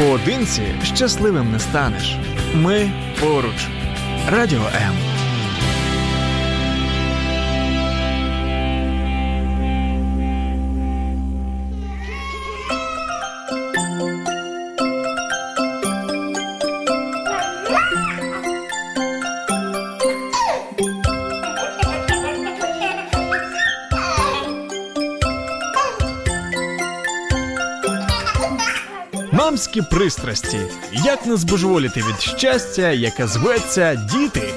[0.00, 2.16] Поодинці щасливим не станеш.
[2.54, 2.90] Ми
[3.20, 3.68] поруч.
[4.30, 5.09] Радіо М.
[29.59, 30.59] Мамські пристрасті.
[30.91, 34.53] Як не збожеволіти від щастя, яке зветься діти.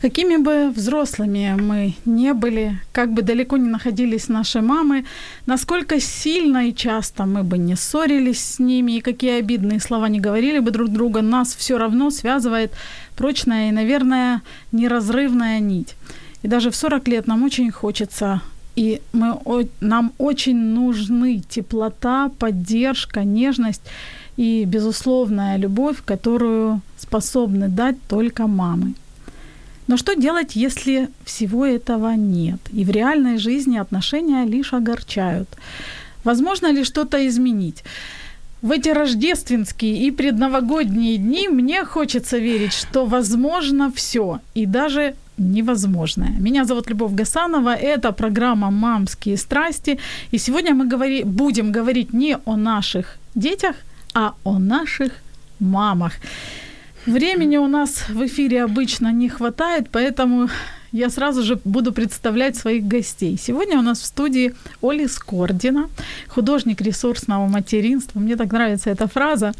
[0.00, 5.04] Какими бы взрослыми мы не были, как бы далеко не находились наши мамы,
[5.46, 10.20] насколько сильно и часто мы бы не ссорились с ними, и какие обидные слова не
[10.20, 12.72] говорили бы друг друга, нас все равно связывает
[13.15, 14.41] прочная и, наверное,
[14.71, 15.95] неразрывная нить.
[16.41, 18.41] И даже в 40 лет нам очень хочется
[18.75, 23.81] и мы, нам очень нужны теплота, поддержка, нежность
[24.37, 28.93] и безусловная любовь, которую способны дать только мамы.
[29.87, 32.59] Но что делать, если всего этого нет?
[32.71, 35.49] И в реальной жизни отношения лишь огорчают.
[36.23, 37.83] Возможно ли что-то изменить?
[38.63, 46.29] В эти рождественские и предновогодние дни мне хочется верить, что возможно все и даже невозможное.
[46.39, 49.99] Меня зовут Любовь Гасанова, это программа «Мамские страсти»,
[50.31, 53.75] и сегодня мы говори, будем говорить не о наших детях,
[54.13, 55.11] а о наших
[55.59, 56.13] мамах.
[57.05, 60.47] Времени у нас в эфире обычно не хватает, поэтому
[60.93, 63.37] я сразу же буду представлять своих гостей.
[63.37, 65.89] Сегодня у нас в студии Оли Скордина,
[66.27, 68.19] художник ресурсного материнства.
[68.19, 69.53] Мне так нравится эта фраза.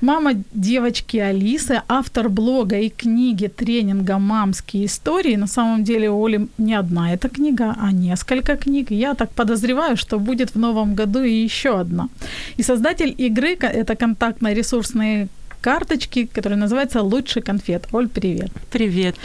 [0.00, 5.36] Мама девочки Алисы, автор блога и книги тренинга «Мамские истории».
[5.36, 8.90] На самом деле у Оли не одна эта книга, а несколько книг.
[8.90, 12.08] Я так подозреваю, что будет в новом году и еще одна.
[12.56, 15.28] И создатель игры, это контактно-ресурсные
[15.60, 17.86] карточки, которая называется «Лучший конфет».
[17.92, 18.50] Оль, привет.
[18.70, 19.16] Привет.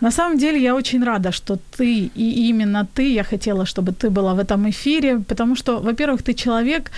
[0.00, 4.10] На самом деле я очень рада, что ты и именно ты, я хотела, чтобы ты
[4.10, 6.90] была в этом эфире, потому что, во-первых, ты человек,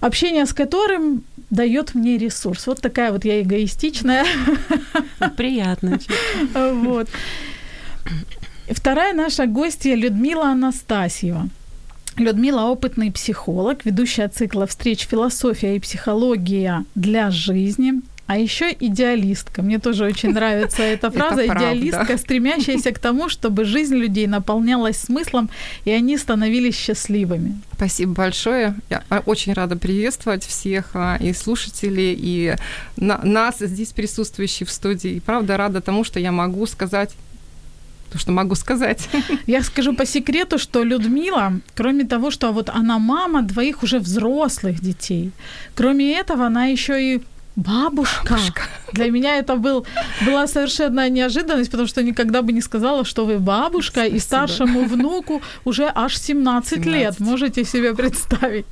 [0.00, 2.66] общение с которым дает мне ресурс.
[2.66, 4.24] Вот такая вот я эгоистичная.
[5.36, 5.98] Приятно.
[6.54, 7.08] Вот.
[8.70, 11.48] Вторая наша гостья Людмила Анастасьева.
[12.16, 19.62] Людмила– опытный психолог, ведущая цикла встреч «Философия и психология для жизни», а еще идеалистка.
[19.62, 21.44] Мне тоже очень нравится эта фраза.
[21.46, 25.50] идеалистка, стремящаяся к тому, чтобы жизнь людей наполнялась смыслом,
[25.84, 27.60] и они становились счастливыми.
[27.74, 28.74] Спасибо большое.
[28.88, 32.56] Я очень рада приветствовать всех а, и слушателей, и
[32.96, 35.12] нас здесь присутствующих в студии.
[35.12, 37.10] И правда рада тому, что я могу сказать
[38.14, 39.08] то, что могу сказать.
[39.46, 44.80] Я скажу по секрету, что Людмила, кроме того, что вот она мама двоих уже взрослых
[44.80, 45.32] детей,
[45.74, 47.22] кроме этого, она еще и
[47.56, 48.34] Бабушка.
[48.34, 48.62] Бабушка.
[48.92, 49.86] Для меня это был,
[50.26, 54.16] была совершенная неожиданность, потому что никогда бы не сказала, что вы бабушка, Спасибо.
[54.16, 56.86] и старшему внуку уже аж 17, 17.
[56.86, 57.20] лет.
[57.20, 58.66] Можете себе представить.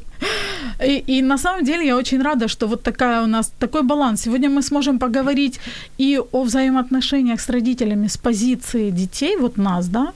[0.85, 4.23] И, и на самом деле я очень рада, что вот такая у нас такой баланс.
[4.23, 5.61] Сегодня мы сможем поговорить
[5.99, 10.13] и о взаимоотношениях с родителями с позиции детей, вот нас, да,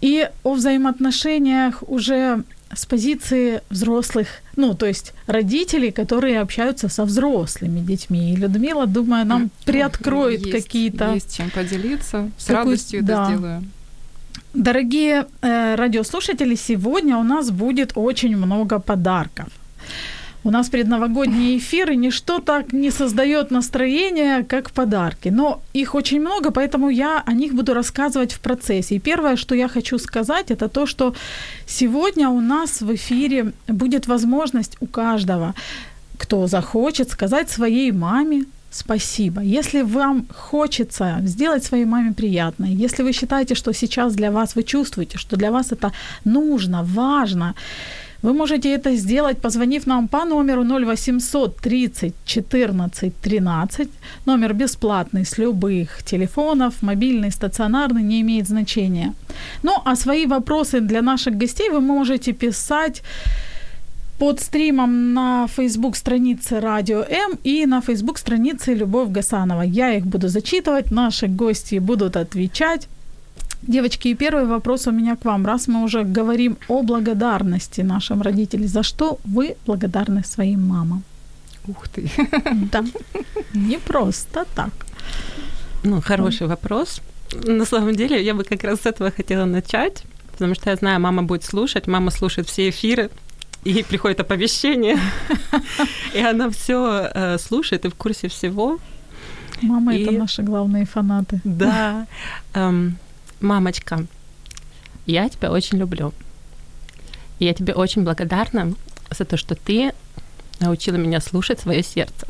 [0.00, 7.80] и о взаимоотношениях уже с позиции взрослых, ну, то есть родителей, которые общаются со взрослыми
[7.80, 8.32] детьми.
[8.32, 11.14] И Людмила, думаю, нам приоткроет есть, какие-то...
[11.14, 12.30] Есть чем поделиться.
[12.36, 13.24] С радостью да.
[13.24, 13.64] это сделаю.
[14.54, 19.48] Дорогие э, радиослушатели, сегодня у нас будет очень много подарков.
[20.48, 25.28] У нас предновогодние эфиры, ничто так не создает настроение, как подарки.
[25.28, 28.94] Но их очень много, поэтому я о них буду рассказывать в процессе.
[28.94, 31.14] И первое, что я хочу сказать, это то, что
[31.66, 35.54] сегодня у нас в эфире будет возможность у каждого,
[36.16, 39.42] кто захочет, сказать своей маме, спасибо.
[39.42, 44.62] Если вам хочется сделать своей маме приятное, если вы считаете, что сейчас для вас, вы
[44.62, 45.92] чувствуете, что для вас это
[46.24, 47.54] нужно, важно,
[48.22, 53.88] вы можете это сделать, позвонив нам по номеру 0800 30 14 13.
[54.26, 59.14] Номер бесплатный с любых телефонов, мобильный, стационарный, не имеет значения.
[59.62, 63.02] Ну, а свои вопросы для наших гостей вы можете писать
[64.18, 69.62] под стримом на Facebook странице Радио М и на Facebook странице Любовь Гасанова.
[69.62, 72.88] Я их буду зачитывать, наши гости будут отвечать.
[73.62, 75.46] Девочки, и первый вопрос у меня к вам.
[75.46, 81.02] Раз мы уже говорим о благодарности нашим родителям, за что вы благодарны своим мамам?
[81.66, 82.10] Ух ты.
[82.72, 82.84] Да,
[83.54, 84.70] не просто так.
[85.84, 87.00] Ну, хороший вопрос.
[87.44, 91.00] На самом деле, я бы как раз с этого хотела начать, потому что я знаю,
[91.00, 93.10] мама будет слушать, мама слушает все эфиры,
[93.64, 94.98] ей приходит оповещение,
[96.14, 98.78] и она все э, слушает и в курсе всего.
[99.62, 100.02] Мама и...
[100.02, 101.40] это наши главные фанаты.
[101.44, 102.06] Да.
[102.54, 102.96] Эм,
[103.40, 104.06] мамочка,
[105.06, 106.12] я тебя очень люблю.
[107.38, 108.74] Я тебе очень благодарна
[109.10, 109.92] за то, что ты
[110.60, 112.26] научила меня слушать свое сердце.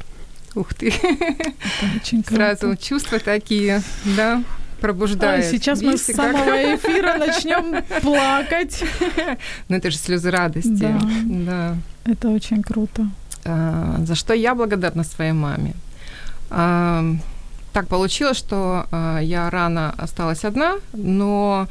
[0.55, 0.93] Ух ты.
[1.97, 4.43] очень Сразу чувства такие, да,
[4.81, 5.45] пробуждает.
[5.45, 8.83] Ой, сейчас мы с самого эфира начнем плакать.
[9.69, 10.69] Ну это же слезы радости.
[10.71, 11.01] Да.
[11.25, 11.77] да.
[12.05, 13.09] Это очень круто.
[13.45, 15.75] А, за что я благодарна своей маме.
[16.51, 17.05] А,
[17.73, 21.69] так получилось, что а, я рано осталась одна, но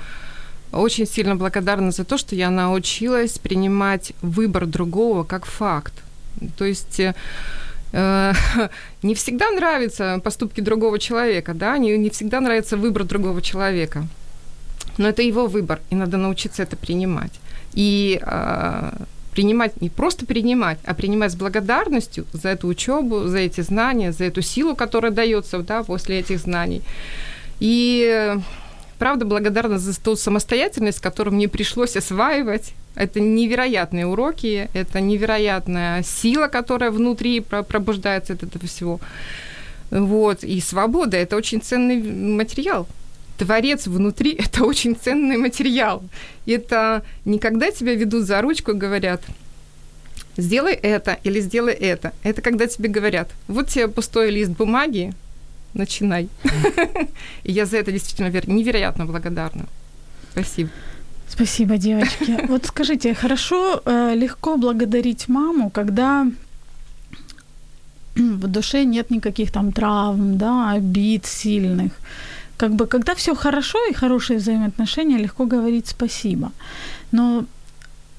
[0.71, 5.93] очень сильно благодарна за то, что я научилась принимать выбор другого как факт.
[6.57, 7.13] То есть э,
[9.01, 14.07] не всегда нравятся поступки другого человека, да, не, не всегда нравится выбор другого человека.
[14.97, 17.33] Но это его выбор, и надо научиться это принимать.
[17.73, 18.91] И э,
[19.37, 24.23] принимать, не просто принимать, а принимать с благодарностью за эту учебу, за эти знания, за
[24.23, 26.81] эту силу, которая дается да, после этих знаний.
[27.59, 28.35] И
[28.97, 32.73] правда благодарна за ту самостоятельность, которую мне пришлось осваивать.
[32.95, 38.99] Это невероятные уроки, это невероятная сила, которая внутри пробуждается от этого всего.
[39.91, 40.43] Вот.
[40.43, 42.87] И свобода– это очень ценный материал.
[43.37, 46.03] Творец внутри– это очень ценный материал.
[46.45, 49.21] Это не когда тебя ведут за ручку и говорят,
[50.37, 52.11] сделай это или сделай это.
[52.23, 55.13] Это когда тебе говорят, вот тебе пустой лист бумаги,
[55.73, 56.29] начинай.
[57.43, 59.65] И я за это действительно невероятно благодарна.
[60.31, 60.69] Спасибо.
[61.27, 62.37] Спасибо, девочки.
[62.47, 66.25] Вот скажите, хорошо, э, легко благодарить маму, когда
[68.15, 71.91] в душе нет никаких там травм, да, обид сильных.
[72.57, 76.51] Как бы, когда все хорошо и хорошие взаимоотношения, легко говорить спасибо.
[77.11, 77.45] Но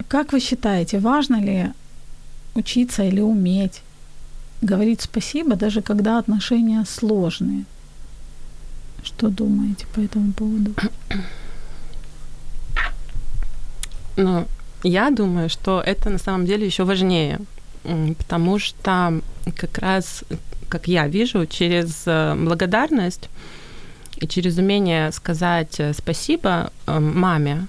[0.09, 1.73] как вы считаете, важно ли
[2.55, 3.83] учиться или уметь
[4.63, 7.65] говорить спасибо, даже когда отношения сложные.
[9.03, 10.75] Что думаете по этому поводу?
[14.17, 14.47] Ну,
[14.83, 17.39] я думаю, что это на самом деле еще важнее,
[18.19, 19.21] потому что
[19.57, 20.25] как раз,
[20.69, 23.29] как я вижу, через э, благодарность
[24.21, 27.67] и через умение сказать э, спасибо э, маме,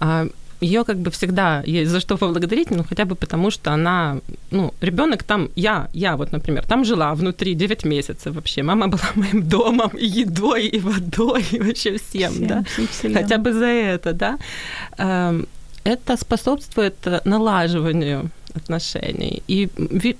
[0.00, 0.26] а,
[0.60, 4.18] ее как бы всегда есть за что поблагодарить, ну хотя бы потому, что она,
[4.50, 8.62] ну, ребенок там, я, я вот, например, там жила внутри 9 месяцев вообще.
[8.62, 12.64] Мама была моим домом и едой, и водой, и вообще всем, всем да.
[12.90, 14.38] Всем хотя бы за это, да.
[14.98, 15.46] Эм,
[15.84, 19.68] это способствует налаживанию отношений и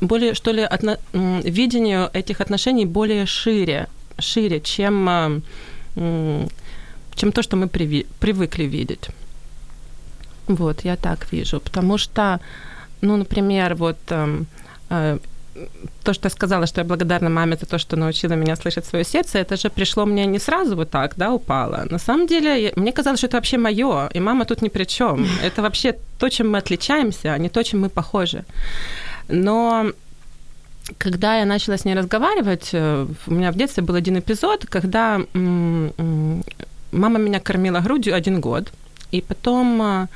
[0.01, 0.99] более, что ли, отно,
[1.45, 3.87] видению этих отношений более шире,
[4.19, 5.43] шире, чем, эм,
[7.15, 9.11] чем то, что мы привыкли видеть.
[10.49, 11.61] Вот, я так вижу.
[11.61, 12.41] Потому что,
[13.03, 14.45] ну, например, вот э,
[14.91, 15.19] э,
[16.03, 19.05] то, что я сказала, что я благодарна маме за то, что научила меня слышать свое
[19.05, 21.87] сердце, это же пришло мне не сразу вот так, да, упало.
[21.91, 24.85] На самом деле, я, мне казалось, что это вообще мое, и мама тут ни при
[24.85, 25.27] чем.
[25.45, 28.45] Это вообще то, чем мы отличаемся, а не то, чем мы похожи.
[29.29, 29.93] Но
[30.99, 35.21] когда я начала с ней разговаривать, э, у меня в детстве был один эпизод, когда
[36.93, 38.73] мама меня кормила грудью один год,
[39.11, 40.07] и потом э,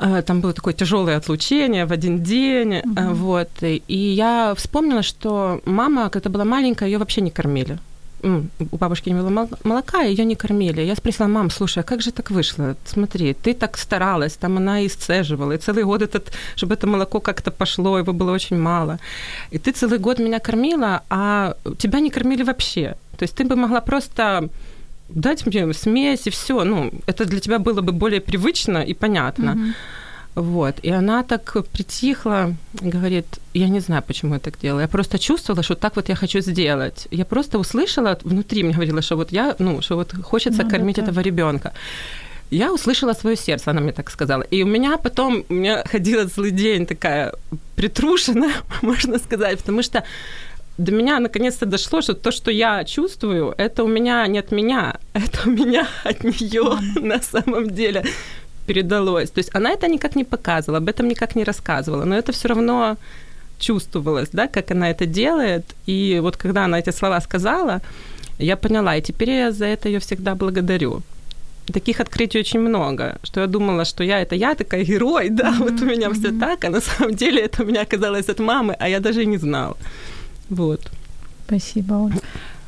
[0.00, 3.14] э, там было такое тяжелое отлучение в один день, mm-hmm.
[3.14, 3.50] вот.
[3.62, 7.78] И я вспомнила, что мама, когда была маленькая, ее вообще не кормили.
[8.22, 10.80] У бабушки не было молока, ее не кормили.
[10.82, 12.74] Я спросила, мам, слушай, а как же так вышло?
[12.84, 14.88] Смотри, ты так старалась, там она и
[15.52, 18.98] и целый год этот, чтобы это молоко как-то пошло, его было очень мало.
[19.52, 22.96] И ты целый год меня кормила, а тебя не кормили вообще.
[23.18, 24.48] То есть ты бы могла просто
[25.08, 26.64] дать мне смесь и все.
[26.64, 29.50] Ну, это для тебя было бы более привычно и понятно.
[29.50, 29.74] Mm-hmm.
[30.36, 30.74] Вот.
[30.84, 34.82] И она так притихла, говорит, я не знаю, почему я так делала.
[34.82, 37.08] Я просто чувствовала, что так вот я хочу сделать.
[37.10, 40.98] Я просто услышала внутри, мне говорила, что вот я, ну, что вот хочется ну, кормить
[40.98, 41.72] этого ребенка.
[42.50, 44.42] Я услышала свое сердце, она мне так сказала.
[44.42, 47.32] И у меня потом, у меня ходила целый день такая
[47.74, 48.52] притрушенная,
[48.82, 50.04] можно сказать, потому что
[50.78, 54.96] до меня наконец-то дошло, что то, что я чувствую, это у меня не от меня,
[55.14, 58.04] это у меня от нее на самом деле
[58.66, 59.30] передалось.
[59.30, 62.48] То есть она это никак не показывала, об этом никак не рассказывала, но это все
[62.48, 62.96] равно
[63.58, 65.64] чувствовалось, да, как она это делает.
[65.86, 67.80] И вот когда она эти слова сказала,
[68.38, 71.02] я поняла, и теперь я за это ее всегда благодарю.
[71.72, 75.70] Таких открытий очень много, что я думала, что я это я такая герой, да, mm-hmm.
[75.70, 76.14] вот у меня mm-hmm.
[76.14, 79.22] все так, а на самом деле это у меня оказалось от мамы, а я даже
[79.22, 79.76] и не знала.
[80.48, 80.80] Вот.
[81.46, 82.12] Спасибо, Оль.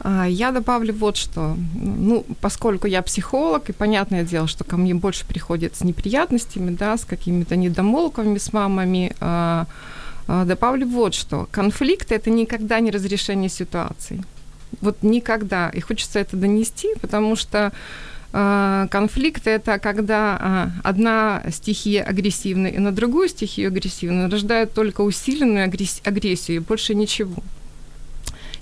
[0.00, 1.56] А, я добавлю вот что.
[1.74, 6.96] Ну, поскольку я психолог, и понятное дело, что ко мне больше приходит с неприятностями, да,
[6.96, 9.66] с какими-то недомолвками с мамами, а,
[10.26, 11.48] а, добавлю вот что.
[11.50, 14.22] Конфликт– это никогда не разрешение ситуации.
[14.80, 15.70] Вот никогда.
[15.70, 17.72] И хочется это донести, потому что
[18.30, 26.56] конфликт– это когда одна стихия агрессивная и на другую стихию агрессивную рождает только усиленную агрессию
[26.56, 27.42] и больше ничего.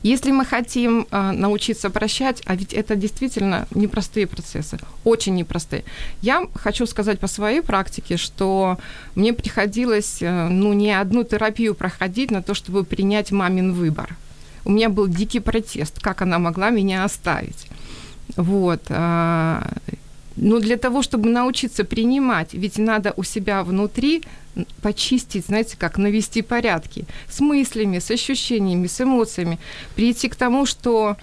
[0.02, 5.84] Если мы хотим э, научиться прощать, а ведь это действительно непростые процессы, очень непростые.
[6.22, 8.78] Я хочу сказать по своей практике, что
[9.14, 14.16] мне приходилось э, ну, не одну терапию проходить на то, чтобы принять мамин выбор.
[14.64, 17.68] У меня был дикий протест, как она могла меня оставить.
[18.36, 18.82] Вот.
[18.88, 19.62] Э,
[20.36, 24.22] но для того, чтобы научиться принимать, ведь надо у себя внутри
[24.82, 29.58] почистить, знаете, как навести порядки с мыслями, с ощущениями, с эмоциями,
[29.94, 31.16] прийти к тому, что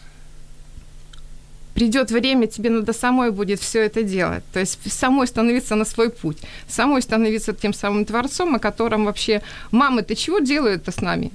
[1.74, 4.44] придет время, тебе надо самой будет все это делать.
[4.54, 6.38] То есть самой становиться на свой путь,
[6.68, 11.32] самой становиться тем самым творцом, о котором вообще мамы-то чего делают-то с нами?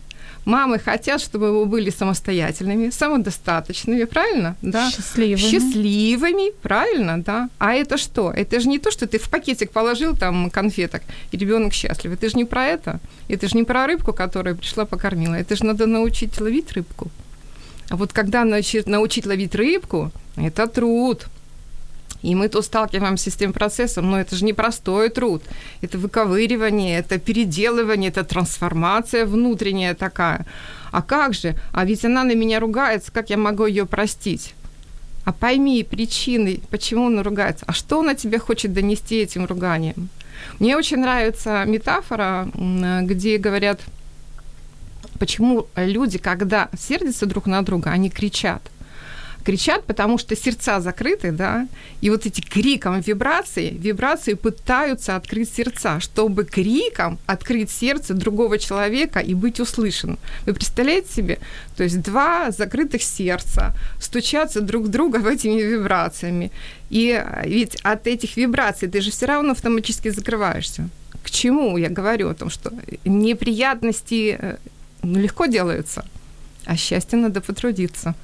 [0.48, 4.56] Мамы хотят, чтобы вы были самостоятельными, самодостаточными, правильно?
[4.62, 4.90] Да?
[4.90, 5.36] Счастливыми.
[5.36, 7.50] Счастливыми, правильно, да.
[7.58, 8.30] А это что?
[8.30, 11.02] Это же не то, что ты в пакетик положил там конфеток,
[11.32, 12.14] и ребенок счастлив.
[12.14, 12.98] Это же не про это.
[13.28, 15.34] Это же не про рыбку, которая пришла покормила.
[15.34, 17.10] Это же надо научить ловить рыбку.
[17.90, 21.26] А вот когда научить, научить ловить рыбку, это труд.
[22.22, 25.42] И мы тут сталкиваемся с тем процессом, но это же не простой труд.
[25.82, 30.44] Это выковыривание, это переделывание, это трансформация внутренняя такая.
[30.90, 31.54] А как же?
[31.72, 34.54] А ведь она на меня ругается, как я могу ее простить?
[35.24, 37.64] А пойми причины, почему она ругается.
[37.68, 40.08] А что она тебе хочет донести этим руганием?
[40.58, 42.48] Мне очень нравится метафора,
[43.02, 43.80] где говорят,
[45.18, 48.62] почему люди, когда сердятся друг на друга, они кричат–
[49.44, 51.66] кричат, потому что сердца закрыты, да,
[52.00, 59.20] и вот эти криком вибрации, вибрации пытаются открыть сердца, чтобы криком открыть сердце другого человека
[59.20, 60.18] и быть услышанным.
[60.46, 61.38] Вы представляете себе?
[61.76, 66.50] То есть два закрытых сердца стучатся друг в друга этими вибрациями.
[66.90, 70.88] И ведь от этих вибраций ты же все равно автоматически закрываешься.
[71.22, 72.72] К чему я говорю о том, что
[73.04, 74.56] неприятности э,
[75.02, 76.04] легко делаются,
[76.64, 78.14] а счастье надо потрудиться.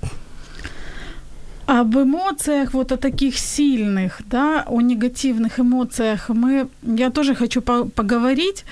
[1.67, 7.85] Об эмоциях, вот о таких сильных, да, о негативных эмоциях мы, я тоже хочу по-
[7.85, 8.65] поговорить.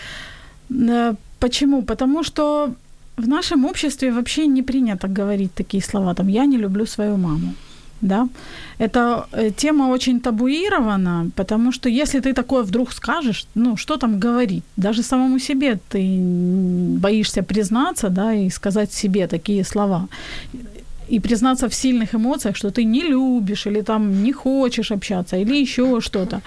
[1.38, 1.82] Почему?
[1.82, 2.74] Потому что
[3.16, 7.54] в нашем обществе вообще не принято говорить такие слова, там, я не люблю свою маму,
[8.00, 8.28] да.
[8.78, 14.20] Это э, тема очень табуирована, потому что если ты такое вдруг скажешь, ну, что там
[14.20, 14.64] говорить?
[14.76, 16.18] Даже самому себе ты
[16.98, 20.08] боишься признаться, да, и сказать себе такие слова
[21.12, 25.60] и признаться в сильных эмоциях, что ты не любишь или там не хочешь общаться или
[25.62, 26.40] еще что-то.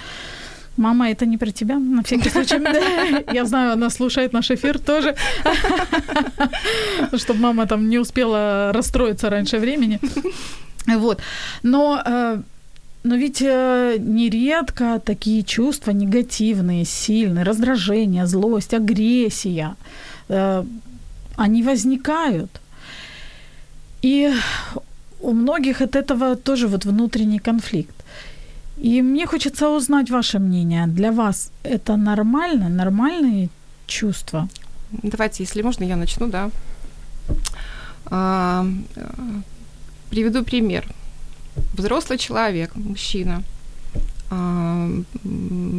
[0.78, 2.60] Мама, это не про тебя, на всякий случай.
[3.34, 5.16] Я знаю, она слушает наш эфир тоже,
[7.18, 10.00] чтобы мама там не успела расстроиться раньше времени.
[10.88, 11.22] Вот.
[11.64, 12.42] Но э,
[13.04, 19.76] но ведь э, нередко такие чувства негативные, сильные, раздражение, злость, агрессия,
[20.30, 20.64] э,
[21.38, 22.50] они возникают.
[24.06, 24.32] И
[25.20, 27.96] у многих от этого тоже вот внутренний конфликт.
[28.78, 30.86] И мне хочется узнать ваше мнение.
[30.88, 33.50] Для вас это нормально, нормальные
[33.88, 34.48] чувства?
[34.92, 36.52] Давайте, если можно, я начну, да.
[38.06, 38.68] А,
[40.12, 40.86] приведу пример.
[41.74, 43.42] Взрослый человек, мужчина,
[44.30, 44.88] а,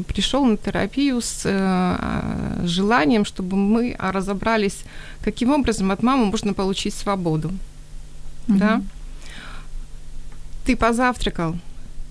[0.09, 4.85] пришел на терапию с а, желанием, чтобы мы разобрались,
[5.23, 7.52] каким образом от мамы можно получить свободу
[8.48, 8.58] mm-hmm.
[8.58, 8.82] да?
[10.64, 11.56] Ты позавтракал,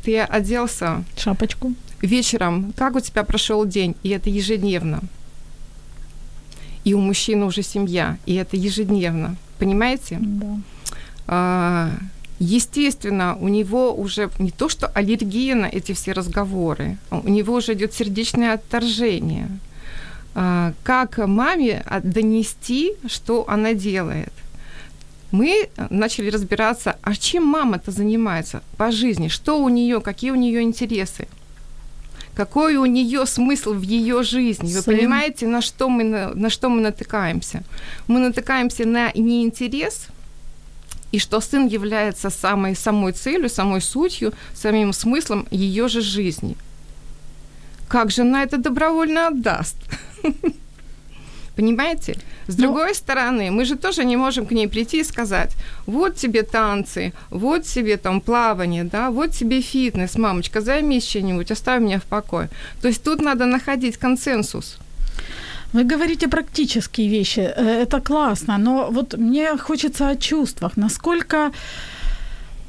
[0.04, 1.04] ты оделся.
[1.18, 1.74] Шапочку.
[2.02, 5.02] Вечером, как у тебя прошел день, и это ежедневно.
[6.84, 9.36] И у мужчины уже семья, и это ежедневно.
[9.58, 10.20] Понимаете?
[10.22, 10.60] Да.
[11.28, 11.92] А,
[12.40, 17.56] естественно, у него уже не то, что аллергия на эти все разговоры, а у него
[17.56, 19.50] уже идет сердечное отторжение.
[20.36, 24.34] А, как маме донести, что она делает?
[25.32, 30.62] Мы начали разбираться, а чем мама-то занимается по жизни, что у нее, какие у нее
[30.62, 31.28] интересы,
[32.36, 34.74] какой у нее смысл в ее жизни.
[34.74, 34.96] Вы Сын.
[34.96, 37.64] понимаете, на что, мы, на что мы натыкаемся?
[38.08, 40.08] Мы натыкаемся на неинтерес,
[41.12, 46.58] и что сын является самой, самой целью, самой сутью, самим смыслом ее же жизни.
[47.88, 49.78] Как жена это добровольно отдаст?
[51.56, 52.16] Понимаете?
[52.48, 55.52] С Но- другой стороны, мы же тоже не можем к ней прийти и сказать,
[55.88, 61.82] вот тебе танцы, вот тебе там плавание, да, вот тебе фитнес, мамочка, займись чем-нибудь, оставь
[61.82, 62.50] меня в покое.
[62.82, 64.78] То есть тут надо находить консенсус.
[65.74, 70.78] Вы говорите практические вещи, э, это классно, но вот мне хочется о чувствах.
[70.78, 71.52] Насколько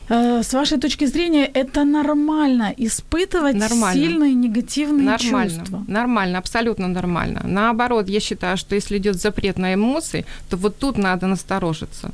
[0.08, 4.00] с вашей точки зрения, это нормально испытывать Нормально.
[4.00, 5.84] сильные негативные Нормально, чувства?
[5.88, 7.40] нормально, абсолютно нормально.
[7.44, 12.10] Наоборот, я считаю, что если идет запрет на эмоции, то вот тут надо насторожиться.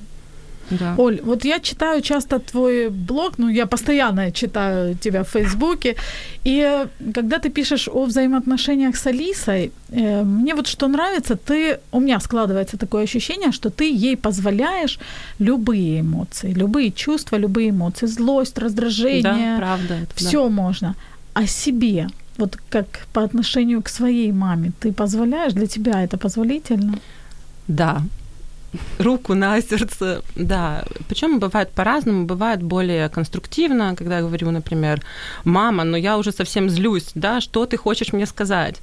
[0.81, 0.95] Да.
[0.99, 5.97] Оль, вот я читаю часто твой блог, ну, я постоянно читаю тебя в Фейсбуке,
[6.45, 11.79] и э, когда ты пишешь о взаимоотношениях с Алисой, э, мне вот что нравится, ты,
[11.93, 14.99] у меня складывается такое ощущение, что ты ей позволяешь
[15.41, 19.95] любые эмоции, любые чувства, любые эмоции, злость, раздражение, Да, правда.
[19.95, 20.29] это да.
[20.29, 20.95] все можно.
[21.35, 26.99] А себе, вот как по отношению к своей маме, ты позволяешь, для тебя это позволительно?
[27.69, 28.03] Да.
[28.99, 30.85] Руку на сердце, да.
[31.09, 35.03] Причем бывает по-разному, бывает более конструктивно, когда я говорю, например,
[35.45, 38.81] мама, но я уже совсем злюсь, да, что ты хочешь мне сказать?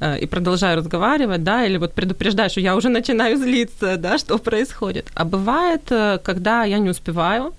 [0.00, 4.38] Э, И продолжаю разговаривать, да, или вот предупреждаю, что я уже начинаю злиться, да, что
[4.38, 5.06] происходит.
[5.14, 7.52] А бывает, э, когда я не успеваю,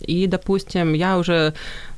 [0.00, 1.52] и, допустим, я уже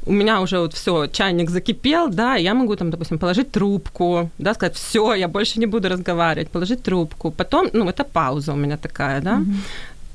[0.07, 4.55] у меня уже вот все, чайник закипел, да, я могу там, допустим, положить трубку, да,
[4.55, 7.31] сказать, все, я больше не буду разговаривать, положить трубку.
[7.31, 9.43] Потом, ну, это пауза у меня такая, да.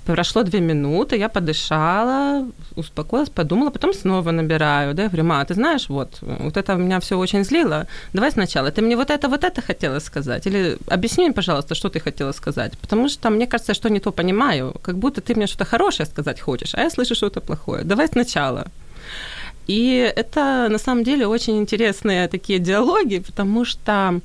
[0.05, 5.53] Прошло две минуты, я подышала, успокоилась, подумала, потом снова набираю, да, я говорю, ма, ты
[5.53, 9.45] знаешь, вот, вот это меня все очень злило, давай сначала, ты мне вот это, вот
[9.45, 13.73] это хотела сказать, или объясни мне, пожалуйста, что ты хотела сказать, потому что мне кажется,
[13.73, 17.15] что не то понимаю, как будто ты мне что-то хорошее сказать хочешь, а я слышу
[17.15, 18.65] что-то плохое, давай сначала.
[19.67, 24.19] И это на самом деле очень интересные такие диалоги, потому что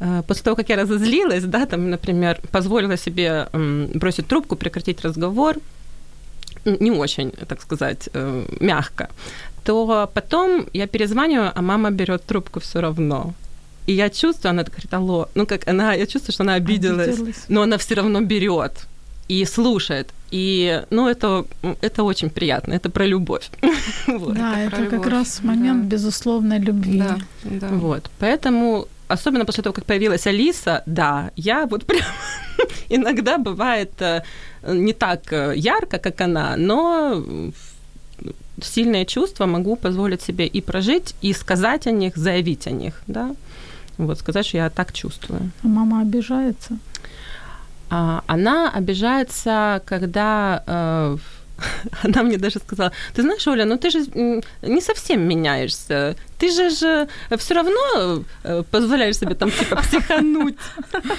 [0.00, 3.48] э, после того, как я разозлилась, да, там, например, позволила себе
[3.94, 5.56] бросить трубку, прекратить разговор,
[6.64, 9.08] не очень, так сказать, э, мягко,
[9.64, 13.34] то потом я перезваниваю, а мама берет трубку все равно.
[13.86, 17.44] И я чувствую, она говорит, алло, ну как она, я чувствую, что она обиделась, Обиделась.
[17.48, 18.72] но она все равно берет
[19.28, 20.08] и слушает.
[20.30, 21.44] И, ну, это,
[21.80, 23.50] это очень приятно, это про любовь.
[24.06, 24.34] Вот.
[24.34, 25.96] Да, это как любовь, раз момент да.
[25.96, 26.98] безусловной любви.
[26.98, 27.68] Да, да.
[27.68, 32.06] Вот, поэтому, особенно после того, как появилась Алиса, да, я вот прям
[32.88, 34.22] иногда бывает э,
[34.66, 37.22] не так э, ярко, как она, но
[38.62, 43.34] сильные чувства могу позволить себе и прожить, и сказать о них, заявить о них, да,
[43.98, 45.50] вот, сказать, что я так чувствую.
[45.62, 46.78] А мама обижается?
[47.88, 51.16] А, она обижается, когда э,
[52.04, 54.00] она мне даже сказала, ты знаешь, Оля, ну ты же
[54.62, 60.56] не совсем меняешься, ты же же все равно э, позволяешь себе там типа психануть.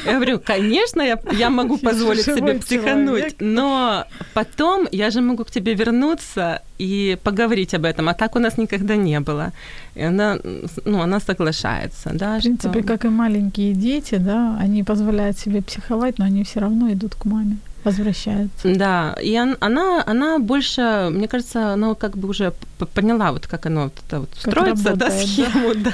[0.05, 5.51] Я говорю, конечно, я, я могу позволить себе психануть, но потом я же могу к
[5.51, 9.51] тебе вернуться и поговорить об этом, а так у нас никогда не было.
[9.95, 10.37] И она,
[10.85, 15.61] ну, она соглашается, да, В принципе, что- как и маленькие дети, да, они позволяют себе
[15.61, 18.75] психовать, но они все равно идут к маме, возвращаются.
[18.75, 22.53] Да, и он- она, она больше, мне кажется, она как бы уже
[22.93, 25.25] поняла, вот как оно вот это вот строится, да, работает, да.
[25.27, 25.93] схему, да.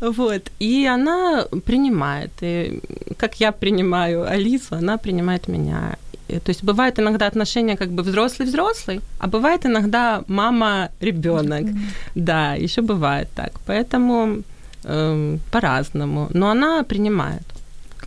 [0.00, 2.80] Вот, и она принимает, и
[3.16, 5.96] как я принимаю Алису, она принимает меня.
[6.28, 11.66] То есть бывает иногда отношения как бы взрослый-взрослый, а бывает иногда мама-ребенок.
[12.14, 13.52] Да, еще бывает так.
[13.66, 14.42] Поэтому
[14.84, 16.28] эм, по-разному.
[16.34, 17.42] Но она принимает.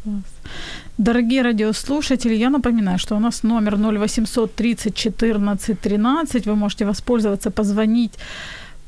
[0.04, 0.24] Класс.
[0.98, 6.46] Дорогие радиослушатели, я напоминаю, что у нас номер 0800 30 14 13.
[6.48, 8.14] Вы можете воспользоваться, позвонить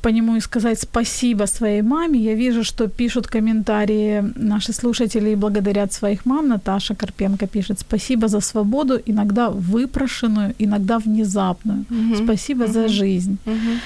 [0.02, 2.20] по нему и сказать спасибо своей маме.
[2.20, 6.48] Я вижу, что пишут комментарии наши слушатели и благодарят своих мам.
[6.48, 11.86] Наташа Карпенко пишет спасибо за свободу, иногда выпрошенную, иногда внезапную.
[11.90, 12.16] Мгм.
[12.24, 12.90] Спасибо за Мгм.
[12.90, 13.38] жизнь.
[13.46, 13.80] Мгм.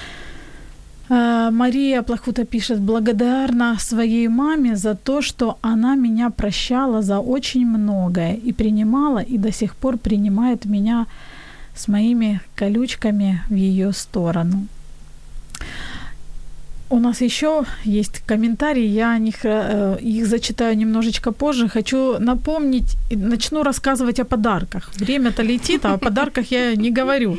[1.16, 7.68] А, Мария Плохута пишет, благодарна своей маме за то, что она меня прощала за очень
[7.68, 11.06] многое и принимала, и до сих пор принимает меня
[11.76, 14.66] с моими колючками в ее сторону.
[16.94, 21.68] У нас еще есть комментарии, я о них, э, их зачитаю немножечко позже.
[21.68, 24.92] Хочу напомнить, начну рассказывать о подарках.
[25.00, 27.38] Время-то летит, а о подарках я не говорю.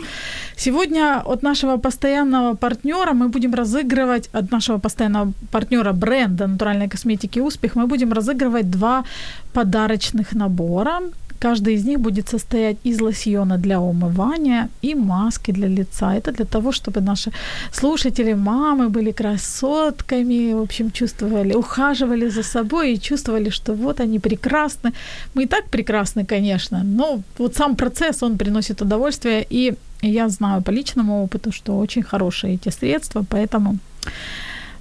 [0.56, 7.40] Сегодня от нашего постоянного партнера мы будем разыгрывать, от нашего постоянного партнера бренда натуральной косметики
[7.40, 9.04] «Успех» мы будем разыгрывать два
[9.52, 11.00] подарочных набора,
[11.44, 16.14] Каждый из них будет состоять из лосьона для умывания и маски для лица.
[16.14, 17.32] Это для того, чтобы наши
[17.72, 24.18] слушатели, мамы были красотками, в общем, чувствовали, ухаживали за собой и чувствовали, что вот они
[24.18, 24.92] прекрасны.
[25.34, 30.62] Мы и так прекрасны, конечно, но вот сам процесс, он приносит удовольствие, и я знаю
[30.62, 33.76] по личному опыту, что очень хорошие эти средства, поэтому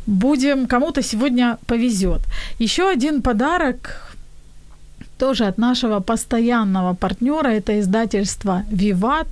[0.07, 2.21] будем, кому-то сегодня повезет.
[2.59, 4.12] Еще один подарок
[5.23, 9.27] тоже от нашего постоянного партнера, это издательство «Виват»,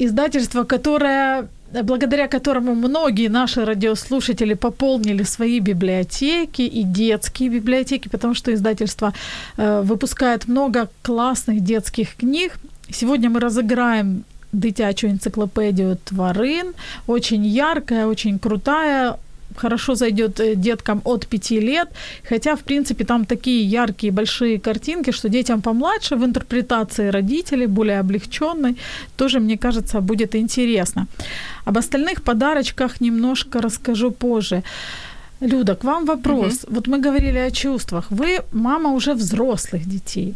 [0.00, 1.46] издательство, которое
[1.82, 9.12] благодаря которому многие наши радиослушатели пополнили свои библиотеки и детские библиотеки, потому что издательство
[9.56, 12.52] э, выпускает много классных детских книг.
[12.90, 16.74] Сегодня мы разыграем дитячую энциклопедию тварин,
[17.06, 19.16] очень яркая, очень крутая,
[19.56, 21.88] хорошо зайдет э, деткам от 5 лет,
[22.28, 28.00] хотя, в принципе, там такие яркие большие картинки, что детям помладше в интерпретации родителей, более
[28.00, 28.76] облегченной,
[29.16, 31.06] тоже, мне кажется, будет интересно.
[31.66, 34.62] Об остальных подарочках немножко расскажу позже.
[35.40, 36.64] Люда, к вам вопрос.
[36.64, 36.74] Угу.
[36.74, 38.10] Вот мы говорили о чувствах.
[38.10, 40.34] Вы мама уже взрослых детей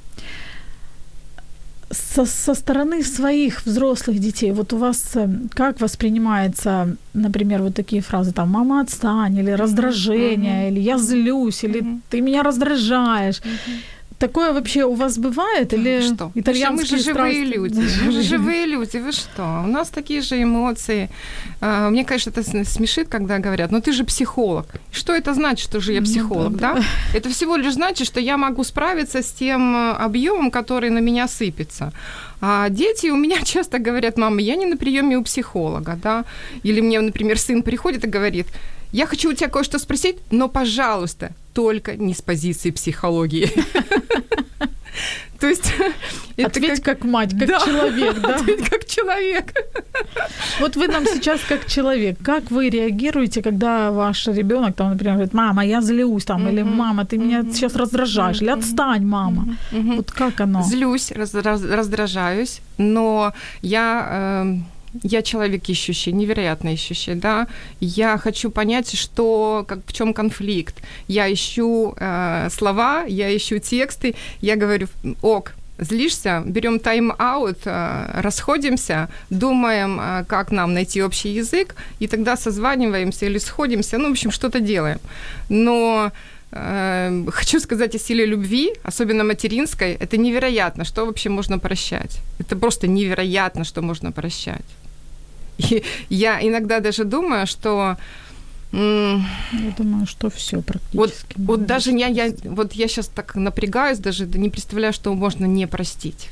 [1.90, 8.03] со, со стороны своих взрослых детей, вот у вас э, как воспринимается, например, вот такие
[8.03, 10.70] фразы, там, мама отстань, или раздражение, mm-hmm.
[10.70, 12.01] или я злюсь, или mm-hmm.
[12.11, 13.40] ты меня раздражаешь.
[13.40, 13.98] Mm-hmm.
[14.19, 15.73] Такое вообще у вас бывает?
[15.73, 16.33] Или что?
[16.35, 17.89] итальянские мы же живые люди.
[18.05, 18.97] Мы же живые люди.
[18.97, 19.63] Вы что?
[19.65, 21.09] У нас такие же эмоции.
[21.61, 24.67] А, мне, конечно, это смешит, когда говорят, ну ты же психолог.
[24.91, 26.75] Что это значит, что же я ну психолог, да?
[26.75, 26.83] да?
[27.15, 31.29] Это всего лишь значит, что я могу справиться с тем э, объемом, который на меня
[31.29, 31.93] сыпется.
[32.41, 36.25] А дети у меня часто говорят, мама, я не на приеме у психолога, да?
[36.65, 38.47] Или мне, например, сын приходит и говорит,
[38.93, 43.51] я хочу у тебя кое-что спросить, но, пожалуйста, только не с позиции психологии.
[45.40, 45.73] То есть...
[46.40, 48.35] Ответь как, как мать, как да, человек, да?
[48.37, 49.53] Ответь как человек.
[50.61, 55.35] Вот вы нам сейчас как человек, как вы реагируете, когда ваш ребенок, там, например, говорит,
[55.35, 56.53] мама, я злюсь, там, mm-hmm.
[56.53, 57.55] или мама, ты меня mm-hmm.
[57.55, 58.44] сейчас раздражаешь, mm-hmm.
[58.44, 59.57] или отстань, мама.
[59.73, 59.97] Mm-hmm.
[59.97, 60.62] Вот как оно?
[60.62, 64.44] Злюсь, раз, раз, раздражаюсь, но я...
[64.47, 67.47] Э, я человек ищущий, невероятно ищущий, да.
[67.81, 70.77] Я хочу понять, что, как, в чем конфликт.
[71.09, 74.89] Я ищу э, слова, я ищу тексты, я говорю,
[75.23, 82.37] ок, злишься, берем тайм-аут, э, расходимся, думаем, э, как нам найти общий язык, и тогда
[82.37, 84.99] созваниваемся или сходимся, ну, в общем, что-то делаем.
[85.49, 86.11] Но
[86.53, 92.19] э, хочу сказать о силе любви, особенно материнской, это невероятно, что вообще можно прощать.
[92.41, 94.65] Это просто невероятно, что можно прощать.
[95.59, 97.97] И я иногда даже думаю, что
[98.73, 100.97] я думаю, что все практически.
[100.97, 105.47] Вот, вот даже я, я, вот я сейчас так напрягаюсь, даже не представляю, что можно
[105.47, 106.31] не простить.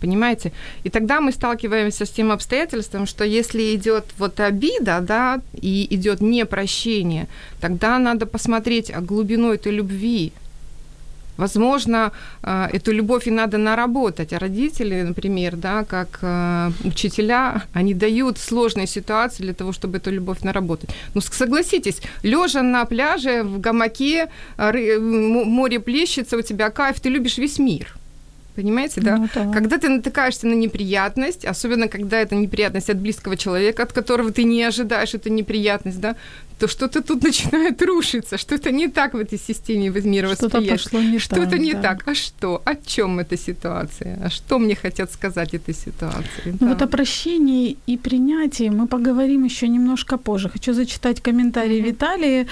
[0.00, 0.52] Понимаете?
[0.84, 6.20] И тогда мы сталкиваемся с тем обстоятельством, что если идет вот обида, да, и идет
[6.20, 7.26] непрощение,
[7.60, 10.32] тогда надо посмотреть о глубину этой любви,
[11.40, 14.32] Возможно, э, эту любовь и надо наработать.
[14.32, 20.10] А родители, например, да, как э, учителя, они дают сложные ситуации для того, чтобы эту
[20.10, 20.90] любовь наработать.
[21.14, 27.58] Ну, согласитесь, лежа на пляже, в гамаке, море плещется, у тебя кайф, ты любишь весь
[27.58, 27.99] мир.
[28.56, 29.16] Понимаете, да?
[29.16, 29.52] Ну, да?
[29.52, 34.44] Когда ты натыкаешься на неприятность, особенно когда это неприятность от близкого человека, от которого ты
[34.44, 36.16] не ожидаешь эту неприятность, да,
[36.58, 41.18] то что-то тут начинает рушиться, что-то не так в этой системе мира Что-то пошло не
[41.18, 41.82] что-то так, не да.
[41.82, 42.08] так.
[42.08, 42.62] А что?
[42.64, 44.18] О чем эта ситуация?
[44.22, 46.44] А что мне хотят сказать этой ситуации?
[46.46, 46.66] Ну, да.
[46.66, 50.48] Вот о прощении и принятии мы поговорим еще немножко позже.
[50.48, 51.90] Хочу зачитать комментарий mm-hmm.
[51.90, 52.46] Виталии.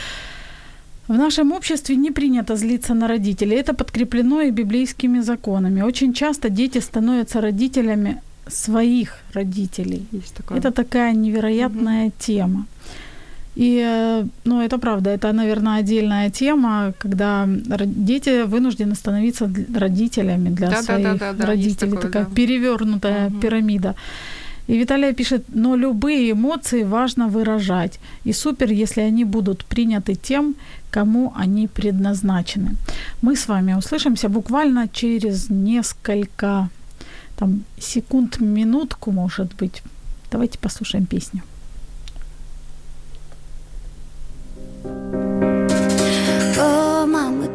[1.09, 3.57] В нашем обществе не принято злиться на родителей.
[3.57, 5.83] Это подкреплено и библейскими законами.
[5.83, 10.07] Очень часто дети становятся родителями своих родителей.
[10.13, 10.59] Есть такое.
[10.59, 12.13] Это такая невероятная угу.
[12.19, 12.67] тема.
[13.57, 17.49] И, э, ну, это правда, это, наверное, отдельная тема, когда
[17.87, 21.91] дети вынуждены становиться родителями для да, своих да, да, да, родителей.
[21.91, 22.35] Такое, такая да.
[22.35, 23.41] перевернутая угу.
[23.41, 23.95] пирамида.
[24.69, 27.99] И Виталия пишет, но любые эмоции важно выражать.
[28.25, 30.55] И супер, если они будут приняты тем,
[30.91, 32.77] кому они предназначены.
[33.23, 36.69] Мы с вами услышимся буквально через несколько
[37.37, 39.83] там, секунд, минутку, может быть.
[40.31, 41.43] Давайте послушаем песню.
[44.85, 45.48] О, мама,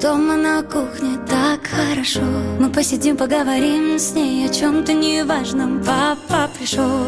[0.04, 2.20] дома на кухне так хорошо.
[2.60, 5.82] Мы посидим, поговорим с ней о чем-то неважном.
[5.82, 7.08] Папа пришел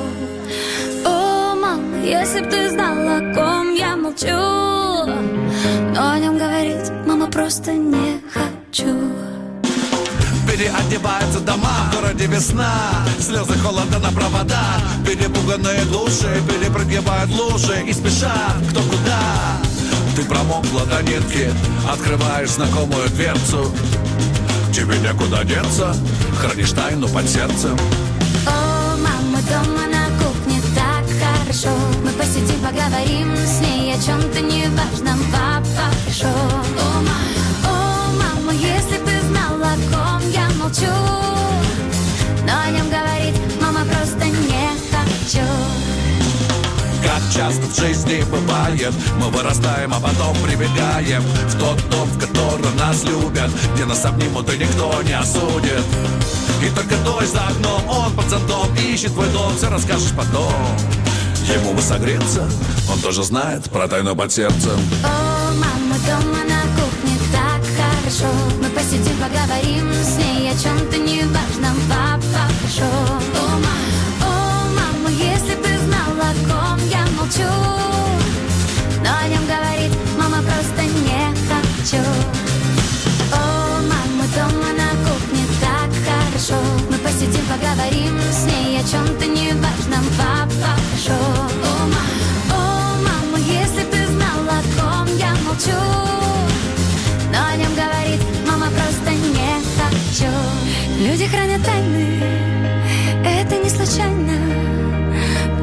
[1.06, 4.40] О, мама, если б ты знала, о ком я молчу.
[5.94, 8.96] Но о нем говорить, мама, просто не хочу.
[10.48, 12.72] Переодеваются дома В городе весна,
[13.20, 14.66] слезы холода на провода.
[15.06, 19.75] Перепуганные души перепрыгивают лужи И спешат кто куда
[20.16, 21.52] Ты промокла до нитки,
[21.92, 23.70] открываешь знакомую дверцу.
[24.74, 25.94] Тебе некуда деться,
[26.40, 27.78] хранишь тайну под сердцем.
[28.48, 31.70] О, мама, дома на кухне так хорошо.
[32.02, 37.18] Мы посидим, поговорим с ней о чем-то неважном Папа пришел О, мама,
[37.68, 40.96] о, мама, если бы знала, о ком я молчу.
[42.48, 45.95] Но о нем говорить, мама, просто не хочу
[47.36, 48.94] часто в жизни бывает.
[49.20, 54.52] Мы вырастаем, а потом прибегаем В тот дом, в котором нас любят Где нас обнимут
[54.54, 55.84] и никто не осудит.
[56.64, 60.54] И только дождь за окном Он под зонтом ищет твой дом Все расскажешь потом.
[61.54, 62.50] Ему бы согреться
[62.92, 64.80] Он тоже знает про тайну под сердцем.
[65.04, 68.34] О, мама, дома на кухне так хорошо.
[68.62, 72.15] Мы посидим, поговорим с ней о чем-то неважном Папа
[77.26, 77.52] молчу.
[79.04, 82.04] Но о нем говорить, мама, просто не хочу.
[83.34, 86.56] О, мама, дома на кухне так хорошо.
[86.90, 92.02] Мы посидим, поговорим с ней о чем-то неважном Папа пришел О, мама,
[92.52, 95.82] о, мама, если бы знала, о ком я молчу.
[97.32, 100.32] Но о нем говорить, мама, просто не хочу.
[101.00, 102.24] Люди хранят тайны,
[103.26, 104.05] это не случайно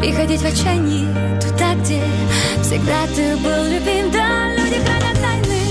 [0.02, 1.06] Приходить в отчаянии
[1.40, 2.02] туда, где
[2.60, 4.10] всегда ты был любим.
[4.10, 5.62] Да, люди хранят тайны,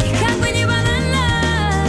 [0.00, 1.84] и как бы ни банально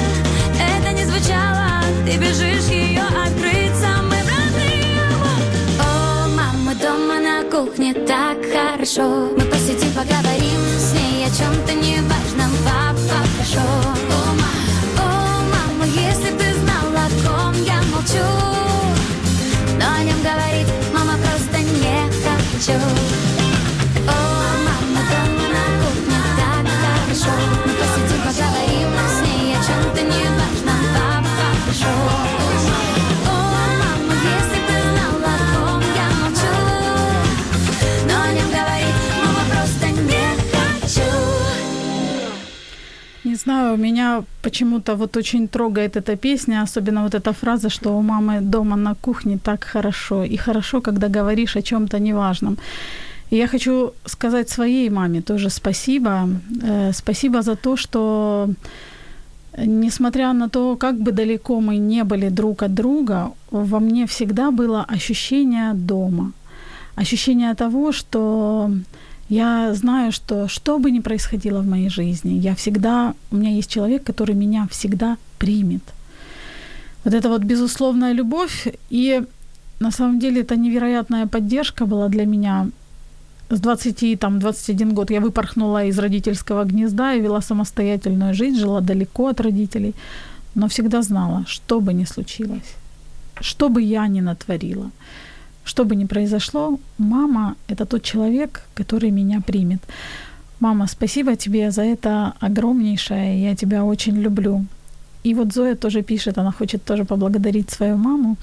[0.60, 3.74] Это не звучало, ты бежишь ее открыть.
[3.80, 4.20] Самый
[5.80, 9.30] О, мама, дома на кухне так хорошо.
[9.38, 13.85] Мы посидим, поговорим с ней о чем-то неважном Папа пришел
[22.66, 23.15] хочу
[43.76, 48.42] знаю, меня почему-то вот очень трогает эта песня, особенно вот эта фраза, что у мамы
[48.42, 50.24] дома на кухне так хорошо.
[50.24, 52.58] И хорошо, когда говоришь о чем-то неважном.
[53.32, 56.28] И я хочу сказать своей маме тоже спасибо.
[56.64, 58.50] Э, спасибо за то, что
[59.58, 64.52] несмотря на то, как бы далеко мы не были друг от друга, во мне всегда
[64.52, 66.32] было ощущение дома.
[66.98, 68.70] Ощущение того, что
[69.30, 73.70] я знаю, что что бы ни происходило в моей жизни, я всегда, у меня есть
[73.70, 75.84] человек, который меня всегда примет.
[77.04, 79.24] Вот это вот безусловная любовь, и
[79.80, 82.68] на самом деле это невероятная поддержка была для меня.
[83.50, 88.82] С 20, там, 21 год я выпорхнула из родительского гнезда и вела самостоятельную жизнь, жила
[88.82, 89.94] далеко от родителей,
[90.56, 92.76] но всегда знала, что бы ни случилось,
[93.42, 94.90] что бы я ни натворила,
[95.66, 99.82] что бы ни произошло, мама– это тот человек, который меня примет.
[100.60, 104.66] Мама, спасибо тебе за это огромнейшее, я тебя очень люблю.
[105.24, 108.38] И вот Зоя тоже пишет, она хочет тоже поблагодарить свою маму.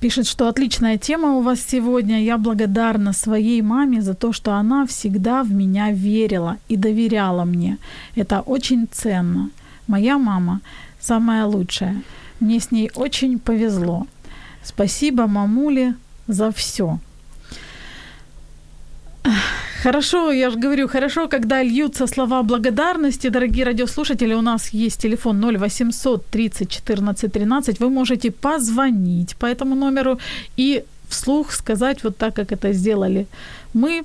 [0.00, 2.22] Пишет, что отличная тема у вас сегодня.
[2.22, 7.78] Я благодарна своей маме за то, что она всегда в меня верила и доверяла мне.
[8.14, 9.50] Это очень ценно.
[9.88, 10.60] Моя мама
[11.00, 12.02] самая лучшая.
[12.38, 14.06] Мне с ней очень повезло.
[14.62, 15.94] Спасибо мамуле
[16.26, 16.98] за все.
[19.82, 23.30] Хорошо, я же говорю, хорошо, когда льются слова благодарности.
[23.30, 27.80] Дорогие радиослушатели, у нас есть телефон 0800 30 14 13.
[27.80, 30.18] Вы можете позвонить по этому номеру
[30.56, 33.26] и вслух сказать вот так, как это сделали
[33.74, 34.02] мы,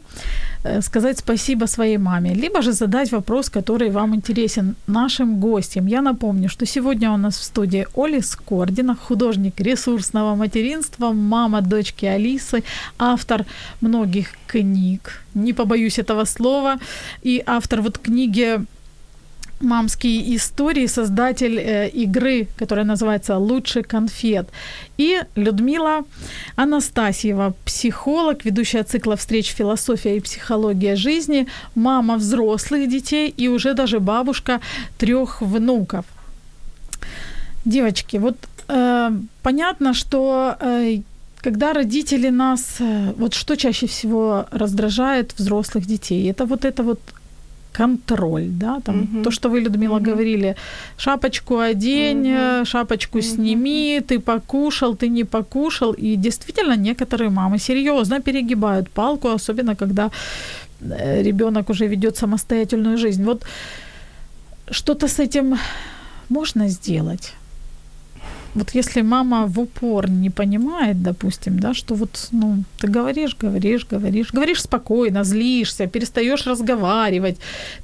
[0.63, 5.88] э, сказать спасибо своей маме, либо же задать вопрос, который вам интересен нашим гостям.
[5.88, 12.06] Я напомню, что сегодня у нас в студии Оли Скордина, художник ресурсного материнства, мама дочки
[12.06, 12.63] Алисы,
[12.98, 13.46] автор
[13.82, 16.78] многих книг, не побоюсь этого слова,
[17.26, 18.60] и автор вот книги
[19.63, 24.47] мамские истории, создатель э, игры, которая называется «Лучше конфет».
[24.97, 26.04] И Людмила
[26.56, 33.99] Анастасьева, психолог, ведущая цикла встреч «Философия и психология жизни», мама взрослых детей и уже даже
[33.99, 34.60] бабушка
[34.97, 36.06] трех внуков.
[37.65, 41.02] Девочки, вот э, понятно, что э,
[41.43, 46.99] когда родители нас, э, вот что чаще всего раздражает взрослых детей, это вот это вот
[47.73, 49.23] контроль, да, там Мгм.
[49.23, 50.12] то, что вы, Людмила, Мгм.
[50.12, 50.55] говорили,
[50.97, 53.27] шапочку одень, э, шапочку Мгм.
[53.27, 60.09] сними, ты покушал, ты не покушал, и действительно некоторые мамы серьезно перегибают палку, особенно когда
[61.23, 63.23] ребенок уже ведет самостоятельную жизнь.
[63.23, 63.45] Вот
[64.71, 65.57] что-то с этим
[66.29, 67.33] можно сделать.
[68.56, 73.88] Вот если мама в упор не понимает, допустим, да, что вот, ну, ты говоришь, говоришь,
[73.92, 77.38] говоришь, говоришь спокойно, злишься, перестаешь разговаривать,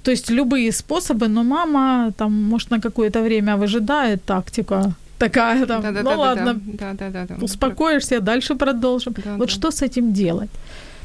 [0.04, 5.82] то есть любые способы, но мама там, может, на какое-то время выжидает тактика такая там,
[5.82, 6.18] ну Да-да-да-да-да.
[6.18, 7.36] ладно, Да-да-да-да.
[7.46, 9.14] успокоишься, дальше продолжим.
[9.14, 9.54] Да, вот да.
[9.54, 10.50] что с этим делать?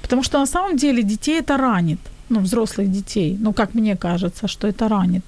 [0.03, 1.98] Потому что на самом деле детей это ранит,
[2.29, 5.24] ну, взрослых детей, ну, как мне кажется, что это ранит.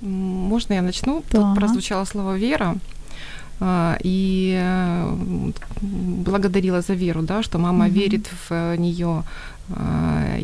[0.00, 1.22] Можно я начну?
[1.32, 1.38] Да.
[1.38, 2.76] Тут прозвучало слово «вера».
[3.60, 5.16] А, И э,
[5.80, 7.94] благодарила за веру, да, что мама Мгм.
[7.94, 9.22] верит в нее.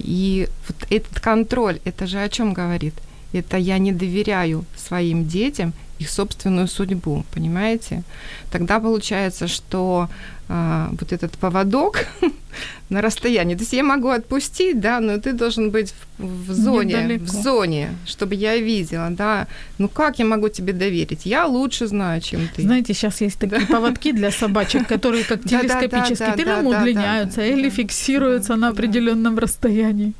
[0.04, 2.94] И вот этот контроль, это же о чем говорит?
[3.32, 8.02] Это я не доверяю своим детям их собственную судьбу, понимаете?
[8.50, 10.08] Тогда получается, что
[10.48, 12.06] а, вот этот поводок
[12.90, 16.94] на расстоянии, то есть я могу отпустить, да, но ты должен быть в, в зоне,
[16.94, 17.24] Недалеко.
[17.24, 19.46] в зоне, чтобы я видела, да.
[19.78, 21.26] Ну как я могу тебе доверить?
[21.26, 22.62] Я лучше знаю, чем ты.
[22.62, 28.56] Знаете, сейчас есть такие поводки для собачек, которые как телескопические, ты да-да-да, удлиняются или фиксируются
[28.56, 30.12] на определенном расстоянии.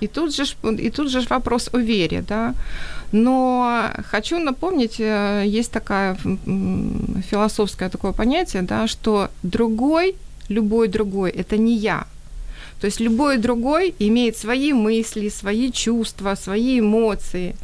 [0.00, 0.44] И тут же
[0.78, 2.54] и тут же вопрос о вере, да.
[3.12, 10.16] Но хочу напомнить, э, есть такая м, философское такое понятие, да, что другой,
[10.48, 12.06] любой другой, это не я.
[12.80, 17.56] То есть любой другой имеет свои мысли, свои чувства, свои эмоции.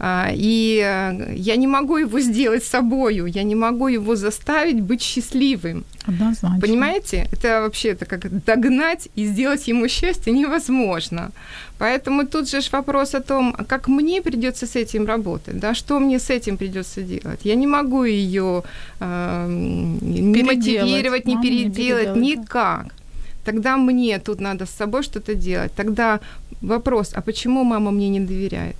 [0.00, 5.02] А, И э, я не могу его сделать собою, я не могу его заставить быть
[5.02, 5.84] счастливым.
[6.06, 6.60] Однозначно.
[6.60, 7.28] Понимаете?
[7.32, 11.30] Это вообще это как догнать и сделать ему счастье невозможно.
[11.78, 15.98] Поэтому тут же вопрос о том, а как мне придется с этим работать, да, что
[16.00, 17.40] мне с этим придется делать.
[17.44, 18.62] Я не могу ее
[19.00, 20.56] не Переделать.
[20.56, 22.20] мотивировать, не Маму не переделать, переделать, да.
[22.20, 22.86] никак.
[23.44, 25.72] Тогда мне тут надо с собой что-то делать.
[25.76, 26.20] Тогда
[26.62, 28.76] вопрос, а почему мама мне не доверяет?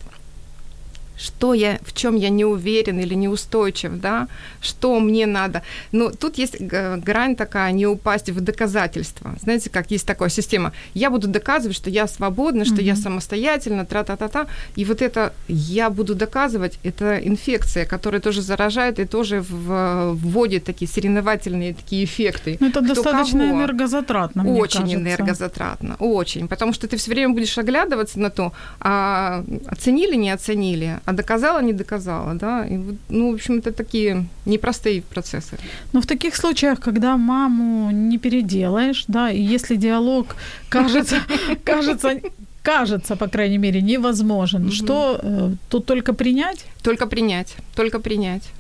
[1.19, 4.29] Что я, в чем я не уверен или неустойчив, да,
[4.61, 5.63] что мне надо.
[5.93, 9.35] Ну, тут есть г- грань такая, не упасть в доказательства.
[9.43, 13.03] Знаете, как есть такая система, я буду доказывать, что я свободна, что я Мгм.
[13.03, 19.45] самостоятельна, тра-та-та-та, и вот это я буду доказывать, это инфекция, которая тоже заражает и тоже
[19.49, 22.57] вводит такие соревновательные такие эффекты.
[22.61, 23.59] Ну, это Кто достаточно кого.
[23.59, 24.97] энергозатратно, мне Очень кажется.
[25.01, 26.49] энергозатратно, очень.
[26.49, 31.62] Потому что ты все время будешь оглядываться на то, а оценили, не оценили, а доказала,
[31.62, 32.66] не доказала, да.
[32.66, 35.57] И, ну, в общем, это такие непростые процессы.
[35.92, 40.37] Но в таких случаях, когда маму не переделаешь, да, и если диалог
[40.68, 41.16] кажется,
[41.64, 42.21] кажется,
[42.62, 46.66] кажется, по крайней мере, невозможен, что э, тут только принять?
[46.83, 48.51] Только принять, только принять.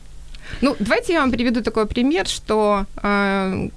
[0.62, 3.68] Ну, давайте я вам приведу такой пример, что э,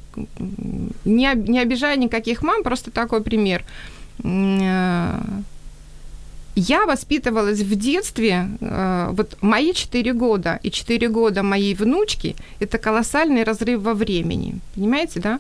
[1.06, 3.64] не, не обижая никаких мам, просто такой пример.
[4.24, 5.20] Э,
[6.68, 12.78] Я воспитывалась в детстве, э, вот мои 4 года и 4 года моей внучки– это
[12.78, 15.40] колоссальный разрыв во времени, понимаете, да?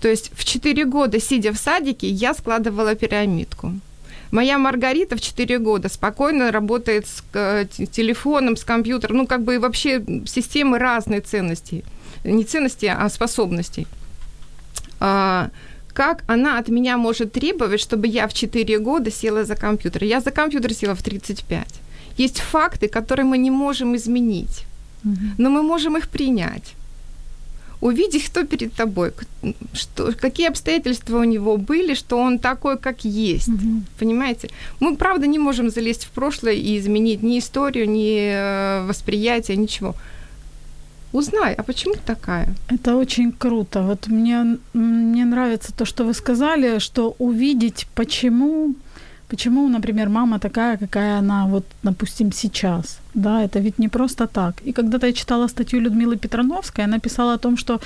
[0.00, 3.72] То есть в 4 года, сидя в садике, я складывала пирамидку.
[4.30, 9.58] Моя Маргарита в 4 года спокойно работает с э, телефоном, с компьютером, ну, как бы
[9.58, 11.84] вообще системы разные ценностей.
[12.24, 13.86] Не ценностей, а способностей.
[15.94, 20.04] Как она от меня может требовать, чтобы я в 4 года села за компьютер?
[20.04, 21.66] Я за компьютер села в 35.
[22.18, 24.64] Есть факты, которые мы не можем изменить,
[25.38, 26.74] но мы можем их принять.
[27.80, 29.12] Увидеть, кто перед тобой,
[29.74, 33.48] что, какие обстоятельства у него были, что он такой, как есть.
[33.48, 33.84] Мгм.
[33.98, 34.48] Понимаете?
[34.80, 39.94] Мы, правда, не можем залезть в прошлое и изменить ни историю, ни э, восприятие, ничего.
[41.14, 42.46] Узнай, а почему ты такая?
[42.72, 43.82] Это очень круто.
[43.82, 48.74] Вот мне, мне нравится то, что вы сказали, что увидеть, почему,
[49.28, 52.98] почему, например, мама такая, какая она, вот, допустим, сейчас.
[53.14, 54.54] Да, это ведь не просто так.
[54.66, 57.80] И когда-то я читала статью Людмилы Петрановской, она писала о том, что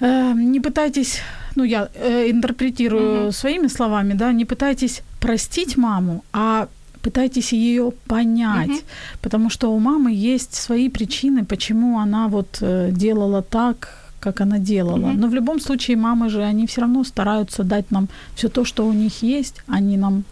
[0.00, 1.22] э, не пытайтесь,
[1.56, 3.32] ну я э, интерпретирую Мгм.
[3.32, 6.68] своими словами, да, не пытайтесь простить маму, а
[7.02, 8.80] пытайтесь ее понять, Мгм.
[9.22, 14.58] потому что у мамы есть свои причины, почему она вот э, делала так, как она
[14.58, 15.06] делала.
[15.08, 15.20] Мгм.
[15.20, 18.86] Но в любом случае мамы же, они все равно стараются дать нам все то, что
[18.86, 20.24] у них есть, они нам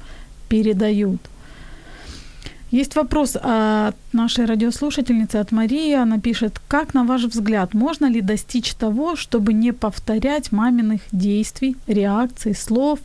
[0.49, 1.21] передают.
[2.71, 5.95] Есть вопрос от нашей радиослушательницы, от Марии.
[5.95, 11.77] Она пишет, как, на ваш взгляд, можно ли достичь того, чтобы не повторять маминых действий,
[11.87, 12.99] реакций, слов,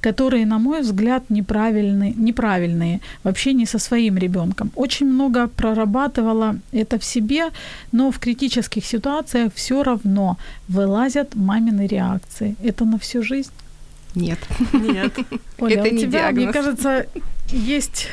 [0.00, 4.70] которые, на мой взгляд, неправильные, неправильные в общении со своим ребенком?
[4.76, 7.48] Очень много прорабатывала это в себе,
[7.90, 10.36] но в критических ситуациях все равно
[10.68, 12.54] вылазят мамины реакции.
[12.62, 13.50] Это на всю жизнь?
[14.14, 14.38] Нет.
[14.72, 15.12] Нет.
[15.58, 16.44] Оля, Это у не тебя, диагноз.
[16.44, 17.06] мне кажется,
[17.50, 18.06] есть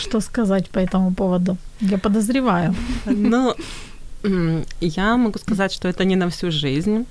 [0.00, 1.56] что сказать по этому поводу.
[1.80, 2.74] Я подозреваю.
[3.06, 3.54] Ну,
[4.80, 7.06] я могу сказать, что это не на всю жизнь.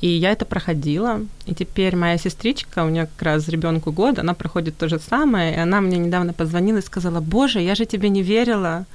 [0.00, 1.20] И я это проходила.
[1.46, 5.54] И теперь моя сестричка, у нее как раз ребенку год, она проходит то же самое.
[5.54, 8.86] И она мне недавно позвонила и сказала, боже, я же тебе не верила.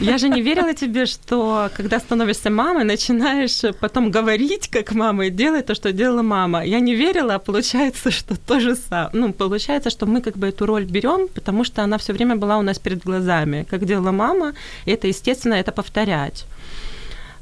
[0.00, 5.30] Я же не верила тебе, что когда становишься мамой, начинаешь потом говорить как мама и
[5.30, 6.64] делать то, что делала мама.
[6.64, 9.10] Я не верила, а получается, что то же самое.
[9.12, 12.58] Ну, получается, что мы как бы эту роль берем, потому что она все время была
[12.58, 14.54] у нас перед глазами, как делала мама,
[14.84, 16.46] и это, естественно, это повторять.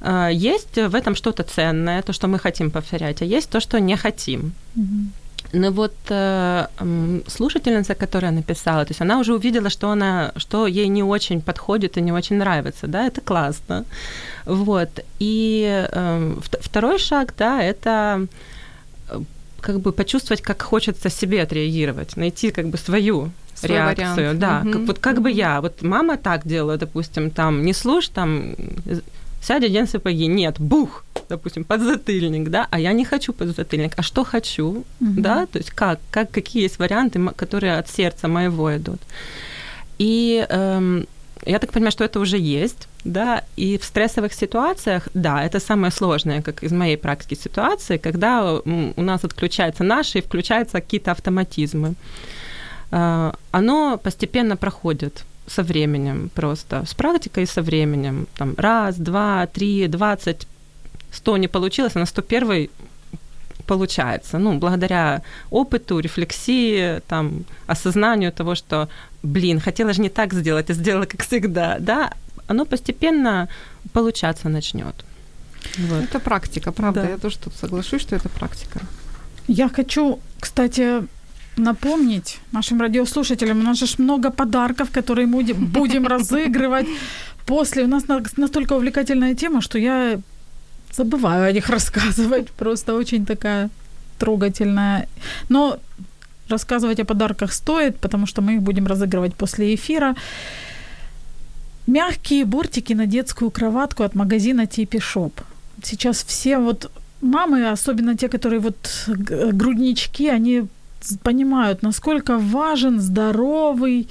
[0.00, 3.80] А, Есть в этом что-то ценное, то, что мы хотим повторять, а есть то, что
[3.80, 4.52] не хотим.
[5.52, 6.66] Ну вот э,
[7.26, 11.96] слушательница, которая написала, то есть она уже увидела, что она, что ей не очень подходит
[11.96, 13.84] и не очень нравится, да, это классно.
[14.44, 14.88] Вот.
[15.18, 18.26] И э, вт- второй шаг, да, это
[19.10, 19.20] э,
[19.60, 24.38] как бы почувствовать, как хочется себе отреагировать, найти как бы свою Свой реакцию, вариант.
[24.38, 24.72] да, Мгм.
[24.72, 28.54] как, вот как бы я, вот мама так делала, допустим, там, не слушай, там,
[29.42, 34.24] сядь, одень сапоги, нет, бух, допустим, подзатыльник, да, а я не хочу подзатыльник, а что
[34.24, 39.00] хочу, да, то есть как, как, какие есть варианты, которые от сердца моего идут.
[39.98, 41.06] И эм,
[41.46, 45.92] я так понимаю, что это уже есть, да, и в стрессовых ситуациях, да, это самое
[45.92, 48.54] сложное, как из моей практики ситуации, когда
[48.96, 51.94] у нас отключаются наши и включаются какие-то автоматизмы.
[52.90, 58.26] Э, Оно постепенно проходит со временем просто, с практикой и со временем.
[58.36, 60.46] Там, раз, два, три, двадцать,
[61.10, 62.70] сто не получилось, а на сто первый
[63.66, 64.38] получается.
[64.38, 68.88] Ну, благодаря опыту, рефлексии, там, осознанию того, что,
[69.22, 72.12] блин, хотела же не так сделать, а сделала как всегда, да,
[72.46, 73.48] оно постепенно
[73.92, 74.94] получаться начнет.
[75.76, 76.04] Вот.
[76.04, 77.02] Это практика, правда.
[77.02, 77.08] Да.
[77.10, 78.80] Я тоже тут соглашусь, что это практика.
[79.46, 81.02] Я хочу, кстати,
[81.58, 86.86] напомнить нашим радиослушателям, у нас же много подарков, которые мы будем- разыгрывать
[87.46, 87.84] после.
[87.84, 90.20] У нас на- настолько увлекательная тема, что я
[90.92, 92.50] забываю о них рассказывать.
[92.50, 93.68] Просто очень такая
[94.18, 95.06] трогательная.
[95.48, 95.78] Но
[96.48, 100.14] рассказывать о подарках стоит, потому что мы их будем разыгрывать после эфира.
[101.86, 105.40] Мягкие бортики на детскую кроватку от магазина Типи Шоп.
[105.82, 106.90] Сейчас все вот
[107.22, 109.08] мамы, особенно те, которые вот
[109.52, 110.62] груднички, они
[111.22, 114.08] понимают, насколько важен здоровый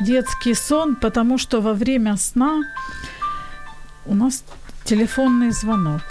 [0.00, 2.62] детский сон, потому что во время сна
[4.06, 4.44] у нас
[4.84, 6.02] телефонный звонок.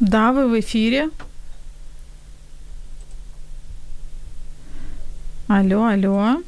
[0.00, 1.10] Да, вы в эфире.
[5.46, 6.42] Алло, алло.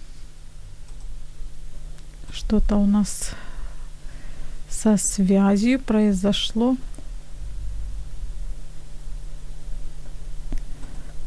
[2.32, 3.30] Что-то у нас
[4.68, 6.76] со связью произошло.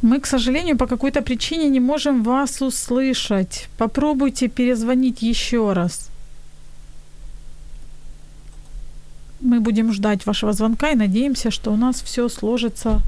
[0.01, 3.67] Мы, к сожалению, по какой-то причине не можем вас услышать.
[3.77, 6.09] Попробуйте перезвонить еще раз.
[9.41, 13.01] Мы будем ждать вашего звонка и надеемся, что у нас все сложится.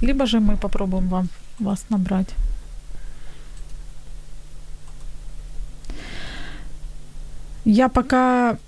[0.00, 1.28] Либо же мы попробуем вам
[1.60, 2.28] вас набрать.
[7.64, 8.58] Я пока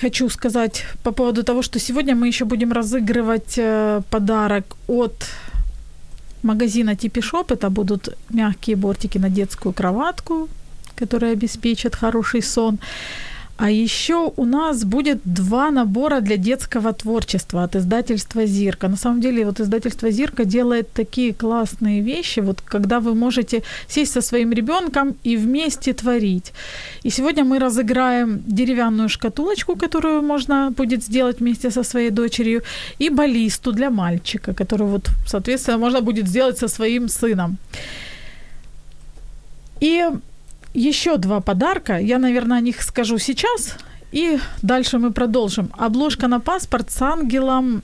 [0.00, 5.26] хочу сказать по поводу того, что сегодня мы еще будем разыгрывать э, подарок от
[6.42, 7.52] магазина Типи Шоп.
[7.52, 10.48] Это будут мягкие бортики на детскую кроватку,
[10.96, 12.78] которые обеспечат хороший сон.
[13.58, 18.88] А еще у нас будет два набора для детского творчества от издательства Зирка.
[18.88, 24.12] На самом деле, вот издательство Зирка делает такие классные вещи, вот когда вы можете сесть
[24.12, 26.52] со своим ребенком и вместе творить.
[27.02, 32.62] И сегодня мы разыграем деревянную шкатулочку, которую можно будет сделать вместе со своей дочерью,
[33.00, 37.58] и баллисту для мальчика, которую вот, соответственно, можно будет сделать со своим сыном.
[39.80, 40.04] И
[40.74, 41.98] еще два подарка.
[41.98, 43.76] Я, наверное, о них скажу сейчас.
[44.12, 45.70] И дальше мы продолжим.
[45.76, 47.82] Обложка на паспорт с ангелом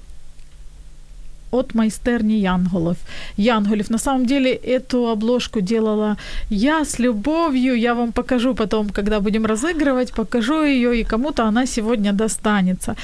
[1.55, 2.97] от майстерни Янголов.
[3.37, 3.91] Янголев.
[3.91, 6.17] На самом деле эту обложку делала
[6.51, 7.75] я с любовью.
[7.75, 12.97] Я вам покажу потом, когда будем разыгрывать, покажу ее, и кому-то она сегодня достанется.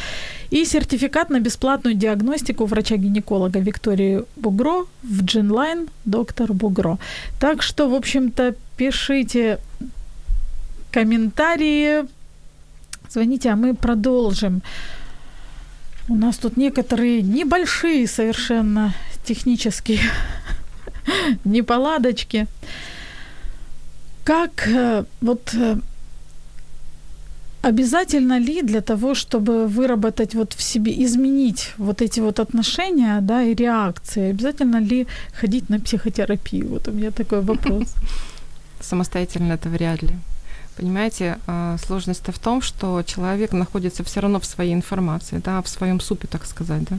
[0.51, 6.99] И сертификат на бесплатную диагностику врача-гинеколога Виктории Бугро в Джинлайн доктор Бугро.
[7.39, 9.59] Так что, в общем-то, пишите
[10.91, 12.05] комментарии,
[13.09, 14.63] звоните, а мы продолжим.
[16.09, 20.01] У нас тут некоторые небольшие совершенно технические
[21.45, 22.47] неполадочки.
[24.25, 25.77] Как э, вот э,
[27.63, 33.43] обязательно ли для того, чтобы выработать вот в себе, изменить вот эти вот отношения, да,
[33.43, 36.69] и реакции, обязательно ли ходить на психотерапию?
[36.69, 37.95] Вот у меня такой вопрос.
[38.81, 40.15] Самостоятельно это вряд ли.
[40.77, 45.69] Понимаете, а, сложность-то в том, что человек находится все равно в своей информации, да, в
[45.69, 46.99] своем супе, так сказать, да.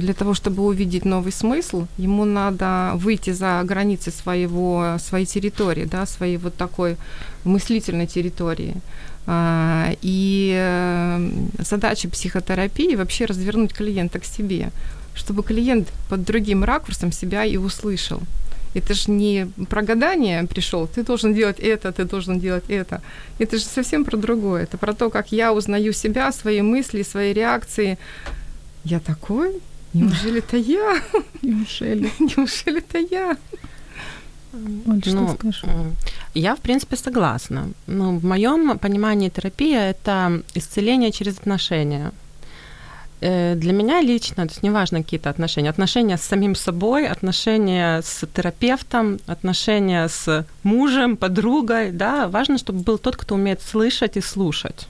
[0.00, 6.06] Для того, чтобы увидеть новый смысл, ему надо выйти за границы своего, своей территории, да,
[6.06, 6.96] своей вот такой
[7.44, 8.76] мыслительной территории.
[9.26, 14.70] А, и э, задача психотерапии вообще развернуть клиента к себе,
[15.14, 18.20] чтобы клиент под другим ракурсом себя и услышал.
[18.74, 23.02] Это же не про гадание пришел, ты должен делать это, ты должен делать это.
[23.38, 24.62] Это же совсем про другое.
[24.62, 27.98] Это про то, как я узнаю себя, свои мысли, свои реакции.
[28.84, 29.60] Я такой?
[29.92, 31.02] Неужели это я?
[31.42, 32.10] Неужели?
[32.20, 33.36] Неужели это я?
[34.52, 35.64] Вот что Ну, скажешь?
[36.34, 37.70] Я, в принципе, согласна.
[37.86, 42.12] Ну, в моем понимании терапия– это исцеление через отношения.
[43.20, 48.26] Э, Для меня лично, то есть неважно какие-то отношения, отношения с самим собой, отношения с
[48.34, 54.88] терапевтом, отношения с мужем, подругой, да, важно, чтобы был тот, кто умеет слышать и слушать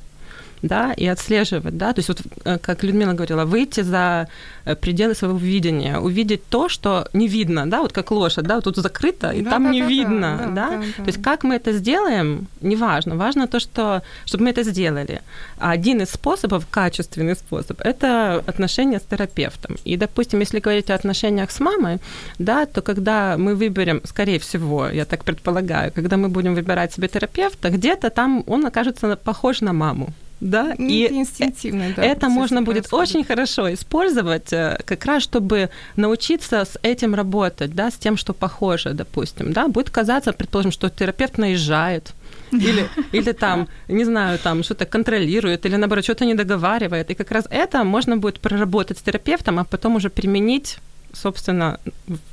[0.63, 4.29] да, и отслеживать, да, то есть вот, э, как Людмила говорила, выйти за
[4.65, 8.65] э, пределы своего видения, увидеть то, что не видно, да, вот как лошадь, да, вот
[8.65, 11.23] тут закрыто, и Да, там да, не да, видно, да, да, да, да, то есть
[11.23, 15.23] как мы это сделаем, неважно, важно то, что, чтобы мы это сделали.
[15.59, 19.77] А один из способов, качественный способ, это отношения с терапевтом.
[19.85, 21.99] И, допустим, если говорить о отношениях с мамой,
[22.39, 27.09] да, то когда мы выберем, скорее всего, я так предполагаю, когда мы будем выбирать себе
[27.09, 32.04] терапевта, где-то там он окажется похож на маму Да, Ну, и это инстинктивно, да.
[32.04, 33.10] это процесс можно будет происходит.
[33.10, 38.34] очень хорошо использовать, э, как раз чтобы научиться с этим работать, да, с тем, что
[38.34, 42.14] похоже, допустим, да, будет казаться, предположим, что терапевт наезжает,
[42.52, 47.10] или, или там, не знаю, там что-то контролирует, или наоборот, что-то не договаривает.
[47.12, 50.80] И как раз это можно будет проработать с терапевтом, а потом уже применить,
[51.14, 51.78] собственно,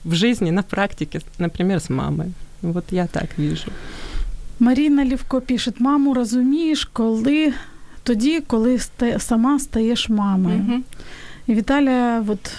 [0.05, 2.27] в жизни, на практике, например, с мамой.
[2.63, 3.71] Вот я так вижу.
[4.59, 7.53] Маріна Лівко пише: маму розумієш, коли
[8.08, 8.80] тоді, коли
[9.20, 10.58] сама стаєш мамою.
[10.58, 10.84] Мгм.
[11.50, 12.52] И Виталия вот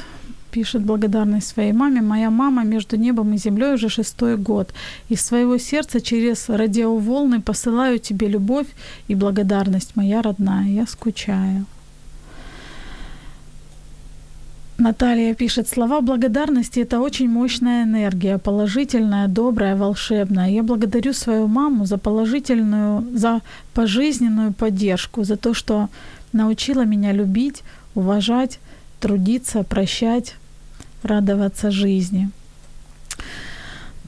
[0.51, 2.03] пишет благодарность своей маме.
[2.03, 4.74] Моя мама между небом и землей уже шестой год.
[5.11, 8.66] Из своего сердца через радиоволны посылаю тебе любовь
[9.11, 10.68] и благодарность, моя родная.
[10.68, 11.64] Я скучаю.
[14.81, 20.51] Наталья пишет, слова благодарности– это очень мощная энергия, положительная, добрая, волшебная.
[20.51, 23.41] Я благодарю свою маму за положительную, за
[23.74, 25.89] пожизненную поддержку, за то, что
[26.33, 27.64] научила меня любить,
[27.97, 28.61] уважать,
[29.01, 30.37] трудиться, прощать,
[31.03, 32.31] радоваться жизни.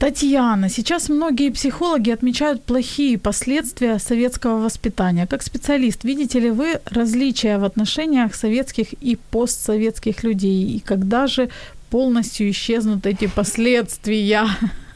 [0.01, 5.27] Татьяна, сейчас многие психологи отмечают плохие последствия советского воспитания.
[5.27, 10.75] Как специалист, видите ли вы различия в отношениях советских и постсоветских людей?
[10.75, 11.49] И когда же
[11.91, 14.47] полностью исчезнут эти последствия?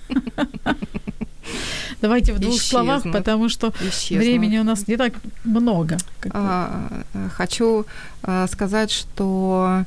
[2.01, 3.15] Давайте в двух словах, Исчезнут.
[3.15, 4.25] потому что Исчезнут.
[4.25, 5.97] времени у нас не так много.
[6.31, 7.03] А,
[7.37, 7.85] Хочу
[8.23, 9.85] а, сказать, что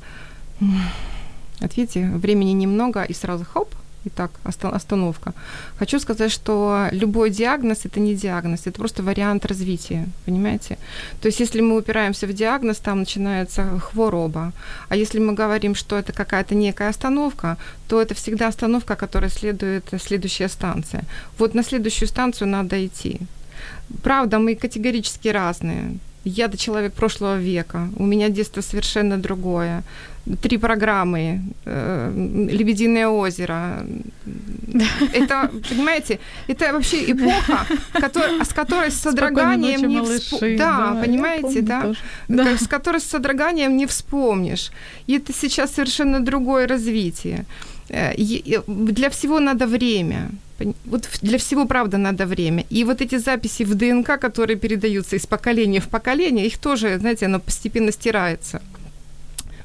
[1.60, 3.74] вот видите, времени немного и сразу хоп,
[4.04, 5.32] и так оста- остановка.
[5.78, 10.78] Хочу сказать, что любой диагноз это не диагноз, это просто вариант развития, понимаете?
[11.20, 14.52] То есть если мы упираемся в диагноз, там начинается хвороба.
[14.88, 17.56] А если мы говорим, что это какая-то некая остановка,
[17.88, 21.04] то это всегда остановка, которая следует следующая станция.
[21.38, 23.20] Вот на следующую станцию надо идти.
[24.02, 25.98] Правда, мы категорически разные.
[26.24, 29.82] Я-то человек прошлого века, у меня детство совершенно другое.
[30.42, 32.12] Три программы, э,
[32.50, 33.86] «Лебединое озеро».
[35.14, 37.66] Это, понимаете, это вообще эпоха,
[38.44, 40.56] с которой с содроганием не ночи, вспо- малыши.
[40.58, 41.82] Да, понимаете, да?
[41.82, 41.98] тоже.
[42.28, 44.70] Как- с которой с содроганием не вспомнишь.
[45.06, 47.44] И это сейчас совершенно другое развитие.
[47.88, 50.28] Э, и Для всего надо время.
[50.84, 52.64] Вот для всего, правда, надо время.
[52.70, 57.26] И вот эти записи в ДНК, которые передаются из поколения в поколение, их тоже, знаете,
[57.26, 58.60] оно постепенно стирается.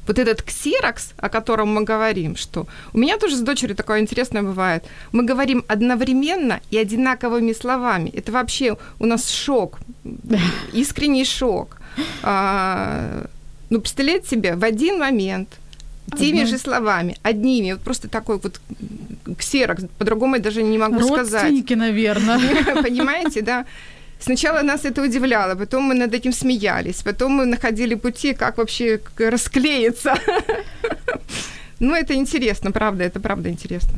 [0.07, 4.43] Вот этот ксерокс, о котором мы говорим, что у меня тоже с дочерью такое интересное
[4.43, 4.83] бывает.
[5.13, 8.09] Мы говорим одновременно и одинаковыми словами.
[8.09, 9.79] Это вообще у нас шок,
[10.73, 11.77] искренний шок.
[12.21, 13.25] А,
[13.69, 15.49] Ну, представляете себе, в один момент
[16.17, 18.59] теми же словами, одними, вот просто такой вот
[19.37, 21.33] ксерокс, по-другому я даже не могу сказать.
[21.43, 22.39] Родственники, наверное.
[22.83, 23.65] Понимаете, да?
[24.19, 28.99] Сначала нас это удивляло, потом мы над этим смеялись, потом мы находили пути, как вообще
[29.17, 30.13] расклеиться.
[31.79, 33.93] Ну, это интересно, правда, это правда интересно.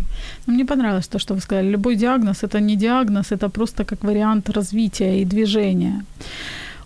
[0.48, 1.70] Ну, Мне понравилось то, что вы сказали.
[1.70, 6.04] Любой диагноз– это не диагноз, это просто как вариант развития и движения.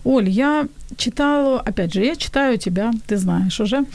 [0.03, 0.67] Оль, я
[0.97, 3.86] читала, опять же, я читаю тебя, ты знаешь уже.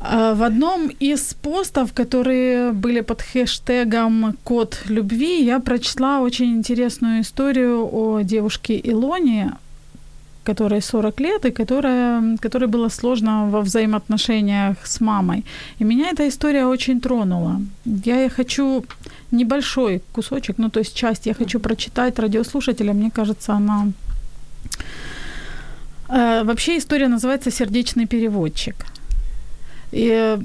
[0.00, 7.20] А, В одном из постов, которые были под хэштегом «Код любви», я прочла очень интересную
[7.20, 9.52] историю о девушке Илоне,
[10.44, 15.44] которой 40 лет и которая, которой было сложно во взаимоотношениях с мамой.
[15.80, 17.60] И меня эта история очень тронула.
[17.84, 18.84] Я хочу
[19.32, 22.96] небольшой кусочек, ну то есть часть я хочу прочитать радиослушателям.
[22.96, 23.88] Мне кажется, она...
[26.08, 28.97] Э, Вообще история называется «Сердечный переводчик».
[29.92, 30.38] И э,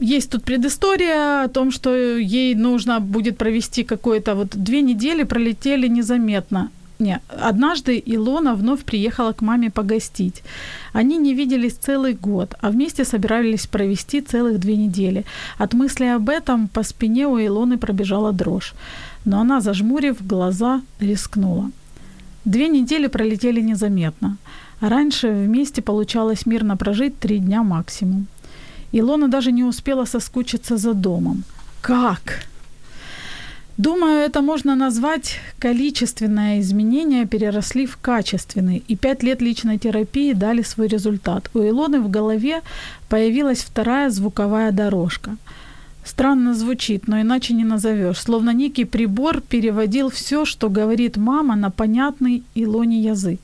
[0.00, 5.88] есть тут предыстория о том, что ей нужно будет провести какое-то вот две недели пролетели
[5.88, 6.70] незаметно.
[6.98, 10.42] Не, однажды Илона вновь приехала к маме погостить.
[10.92, 15.24] Они не виделись целый год, а вместе собирались провести целых две недели.
[15.58, 18.74] От мысли об этом по спине у Илоны пробежала дрожь.
[19.24, 21.70] Но она, зажмурив глаза, рискнула.
[22.44, 24.36] Две недели пролетели незаметно.
[24.80, 28.26] Раньше вместе получалось мирно прожить три дня максимум.
[28.92, 31.44] Илона даже не успела соскучиться за домом.
[31.80, 32.46] Как?
[33.78, 40.62] Думаю, это можно назвать количественное изменение переросли в качественные, и пять лет личной терапии дали
[40.62, 41.48] свой результат.
[41.54, 42.62] У Илоны в голове
[43.08, 45.36] появилась вторая звуковая дорожка.
[46.04, 48.18] Странно звучит, но иначе не назовешь.
[48.18, 53.40] Словно некий прибор переводил все, что говорит мама, на понятный Илоне язык.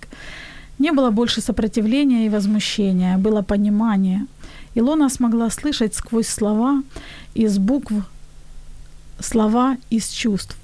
[0.78, 4.26] Не было больше сопротивления и возмущения, было понимание.
[4.75, 6.83] Илона смогла слышать сквозь слова
[7.35, 7.93] из букв
[9.20, 10.57] слова из чувств.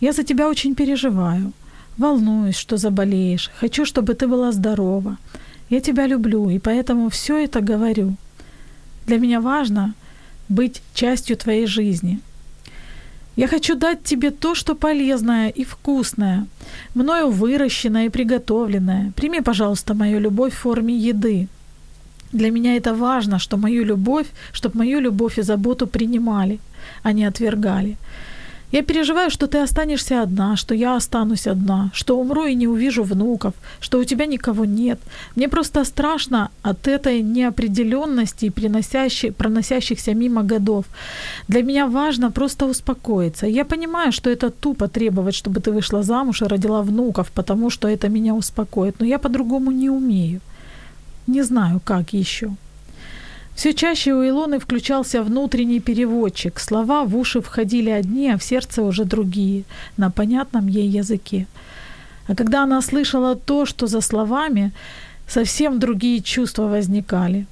[0.00, 1.52] Я за тебя очень переживаю.
[1.96, 3.50] Волнуюсь, что заболеешь.
[3.60, 5.16] Хочу, чтобы ты была здорова.
[5.70, 8.16] Я тебя люблю, и поэтому все это говорю.
[9.06, 9.94] Для меня важно
[10.48, 12.20] быть частью твоей жизни.
[13.36, 16.46] Я хочу дать тебе то, что полезное и вкусное,
[16.94, 19.12] мною выращенное и приготовленное.
[19.16, 21.48] Прими, пожалуйста, мою любовь в форме еды.
[22.32, 26.58] Для меня это важно, что мою любовь, чтобы мою любовь и заботу принимали,
[27.02, 27.96] а не отвергали.
[28.72, 33.02] Я переживаю, что ты останешься одна, что я останусь одна, что умру и не увижу
[33.02, 34.98] внуков, что у тебя никого нет.
[35.36, 40.84] Мне просто страшно от этой неопределенности, приносящей, проносящихся мимо годов.
[41.48, 43.46] Для меня важно просто успокоиться.
[43.46, 47.88] Я понимаю, что это тупо требовать, чтобы ты вышла замуж и родила внуков, потому что
[47.88, 50.40] это меня успокоит, но я по-другому не умею.
[51.26, 52.50] Не знаю, как еще.
[53.54, 56.58] Все чаще у Илоны включался внутренний переводчик.
[56.58, 59.64] Слова в уши входили одни, а в сердце уже другие,
[59.96, 61.46] на понятном ей языке.
[62.26, 64.72] А когда она слышала то, что за словами,
[65.28, 67.46] совсем другие чувства возникали.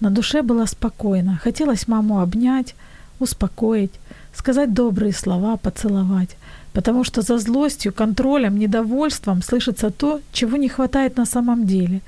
[0.00, 1.38] На душе было спокойно.
[1.42, 2.74] Хотелось маму обнять,
[3.20, 3.92] успокоить,
[4.34, 6.36] сказать добрые слова, поцеловать.
[6.72, 12.00] Потому что за злостью, контролем, недовольством слышится то, чего не хватает на самом деле.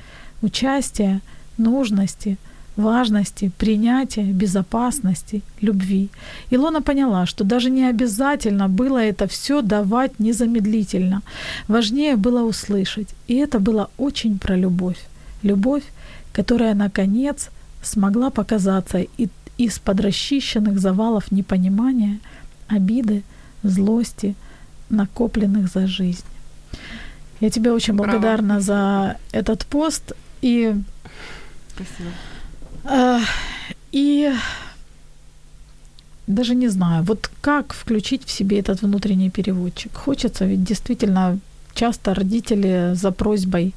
[0.43, 1.21] Участия,
[1.59, 2.37] нужности–
[2.81, 6.09] важности, принятия, безопасности, любви.
[6.51, 11.23] Илона поняла, что даже не обязательно было это все давать незамедлительно.
[11.69, 13.09] Важнее было услышать.
[13.29, 14.99] И это было очень про любовь.
[15.43, 15.83] Любовь,
[16.33, 17.51] которая, наконец,
[17.83, 19.07] смогла показаться
[19.59, 22.19] из-под расчищенных завалов непонимания,
[22.69, 23.23] обиды,
[23.63, 24.35] злости,
[24.91, 26.25] накопленных за жизнь.
[27.41, 28.11] Я тебе очень Браво.
[28.11, 30.13] благодарна за этот пост.
[30.43, 30.75] И
[31.75, 32.11] Спасибо.
[32.85, 33.21] Э,
[33.93, 34.33] И
[36.27, 39.93] даже не знаю, вот как включить в себе этот внутренний переводчик.
[39.97, 41.39] Хочется, ведь действительно
[41.75, 43.73] часто родители за просьбой,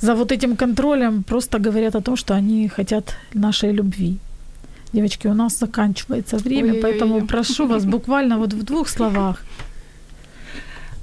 [0.00, 4.18] за вот этим контролем просто говорят о том, что они хотят нашей любви.
[4.92, 6.82] Девочки, у нас заканчивается время, Ой-ой-ой.
[6.82, 9.42] поэтому прошу вас буквально вот в двух словах.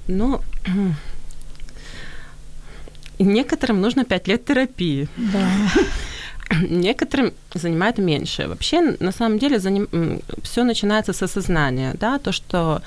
[0.08, 0.40] Ну,
[3.24, 5.08] некоторым нужно пять лет терапии.
[5.18, 5.50] Да.
[6.70, 8.48] Некоторым занимает меньше.
[8.48, 9.60] Вообще, на самом деле,
[10.44, 12.82] все начинается с осознания, да, то, что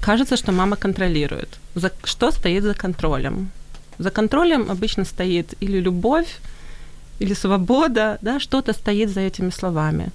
[0.00, 1.48] кажется, что мама контролирует.
[1.74, 3.50] За, что стоит за контролем?
[3.98, 6.40] За контролем обычно стоит или любовь,
[7.20, 10.08] или свобода, да, что-то стоит за этими словами.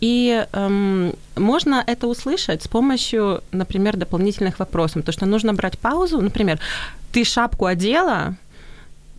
[0.00, 5.04] И эм, можно это услышать с помощью, например, дополнительных вопросов.
[5.04, 6.20] То, что нужно брать паузу.
[6.20, 6.58] Например,
[7.14, 8.34] ты шапку одела,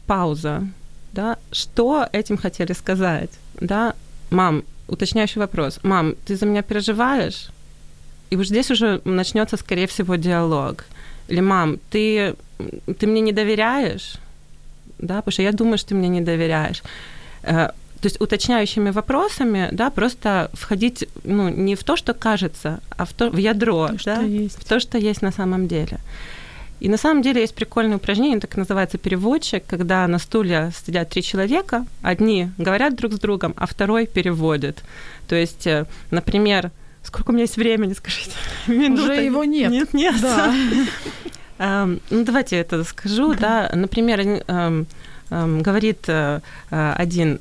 [0.05, 0.67] пауза.
[1.13, 3.29] да, что этим хотели сказать,
[3.61, 3.93] да,
[4.29, 7.47] мам, уточняющий вопрос, мам, ты за меня переживаешь?
[8.31, 10.85] И вот здесь уже начнется, скорее всего, диалог.
[11.29, 12.35] Или, мам, ты,
[12.99, 14.15] ты мне не доверяешь?
[14.99, 16.83] Да, потому что я думаю, что ты мне не доверяешь.
[17.43, 17.69] Э,
[18.01, 23.13] то есть уточняющими вопросами, да, просто входить, ну, не в то, что кажется, а в,
[23.13, 25.99] то, в ядро, То, да, в то, что есть на самом деле.
[26.79, 31.23] И на самом деле есть прикольное упражнение, так называется переводчик, когда на стуле сидят три
[31.23, 34.83] человека, одни говорят друг с другом, а второй переводит.
[35.27, 36.71] То есть, э, например,
[37.01, 38.31] сколько у меня есть времени, скажите?
[38.67, 39.03] Минута.
[39.03, 39.71] Уже его нет.
[39.71, 40.15] Нет, нет.
[40.21, 40.53] Да.
[41.57, 43.71] Эм, Ну, давайте это скажу, да.
[43.73, 44.85] Например, эм,
[45.29, 47.39] эм, говорит э, э, один,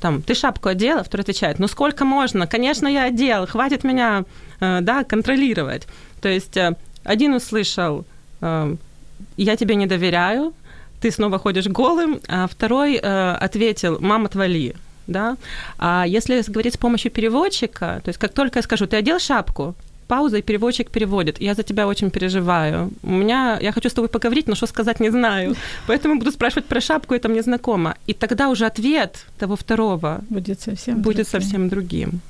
[0.00, 2.46] там, ты шапку одела, второй отвечает, ну сколько можно?
[2.46, 4.24] Конечно, я одел, хватит меня,
[4.60, 5.86] да, контролировать.
[6.22, 6.56] То есть
[7.04, 8.04] один услышал,
[8.40, 10.52] я тебе не доверяю,
[11.00, 14.74] ты снова ходишь голым, а второй э, ответил, мама, отвали.
[15.06, 15.36] Да?
[15.78, 19.74] А если говорить с помощью переводчика, то есть как только я скажу, ты одел шапку,
[20.06, 21.40] пауза, и переводчик переводит.
[21.40, 22.90] Я за тебя очень переживаю.
[23.02, 25.54] У меня, я хочу с тобой поговорить, но что сказать не знаю.
[25.86, 27.94] Поэтому буду спрашивать про шапку, это мне знакомо.
[28.08, 31.30] И тогда уже ответ того второго Будет совсем будет другим.
[31.30, 32.20] совсем другим.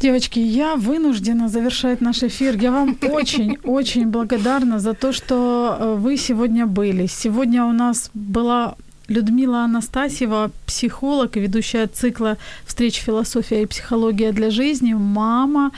[0.00, 2.56] Девочки, я вынуждена завершать наш эфир.
[2.56, 7.04] Я вам очень-очень благодарна за то, что э, вы сегодня были.
[7.04, 8.76] Сегодня у нас была
[9.10, 15.72] Людмила Анастасьева, психолог и ведущая цикла встреч «Философия и психология для жизни», мама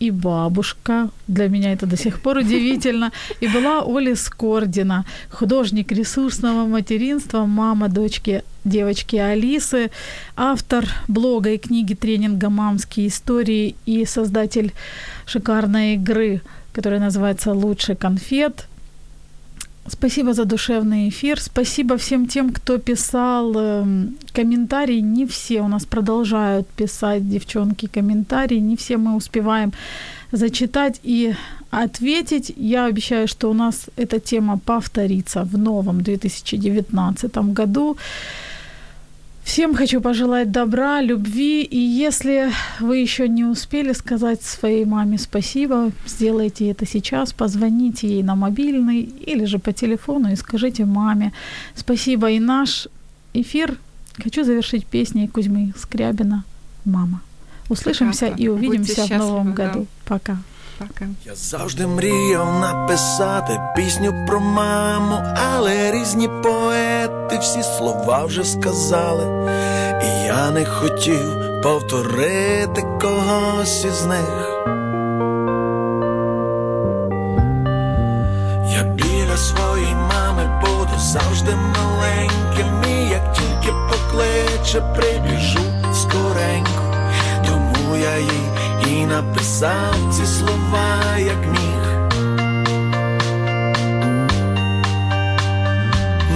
[0.00, 1.10] и бабушка.
[1.26, 3.12] Для меня это до сих пор удивительно.
[3.40, 9.90] И была Оля Скордина, художник ресурсного материнства, мама дочки девочки Алисы,
[10.34, 14.72] автор блога и книги тренинга «Мамские истории» и создатель
[15.26, 16.40] шикарной игры,
[16.72, 18.66] которая называется «Лучше конфет».
[19.90, 21.40] Спасибо за душевный эфир.
[21.40, 25.00] Спасибо всем тем, кто писал эм, комментарии.
[25.00, 28.58] Не все у нас продолжают писать, девчонки, комментарии.
[28.58, 29.72] Не все мы успеваем
[30.32, 31.34] зачитать и
[31.70, 32.52] ответить.
[32.56, 37.96] Я обещаю, что у нас эта тема повторится в новом 2019 году.
[39.48, 41.62] Всем хочу пожелать добра, любви.
[41.62, 48.22] И если вы еще не успели сказать своей маме спасибо, сделайте это сейчас, позвоните ей
[48.22, 51.32] на мобильный или же по телефону и скажите маме
[51.74, 52.30] спасибо.
[52.30, 52.88] И наш
[53.32, 53.78] эфир
[54.22, 56.44] хочу завершить песней Кузьмы Скрябина
[56.84, 57.22] «Мама».
[57.70, 58.42] Услышимся Прекрасно.
[58.42, 59.72] и увидимся Будьте в новом счастливы, да.
[59.72, 59.86] году.
[60.04, 60.36] Пока.
[60.78, 61.06] Пока.
[61.24, 65.22] Я завжди мріяв написати пісню про маму,
[65.52, 69.50] але різні поети всі слова вже сказали,
[70.02, 74.64] і я не хотів повторити когось із них.
[78.70, 85.60] Я біля своєї мами буду завжди маленьким, і як тільки покличе, прибіжу
[85.94, 86.94] скоренько.
[87.46, 88.57] Тому я їй
[88.98, 91.82] і написав ці слова, як міг.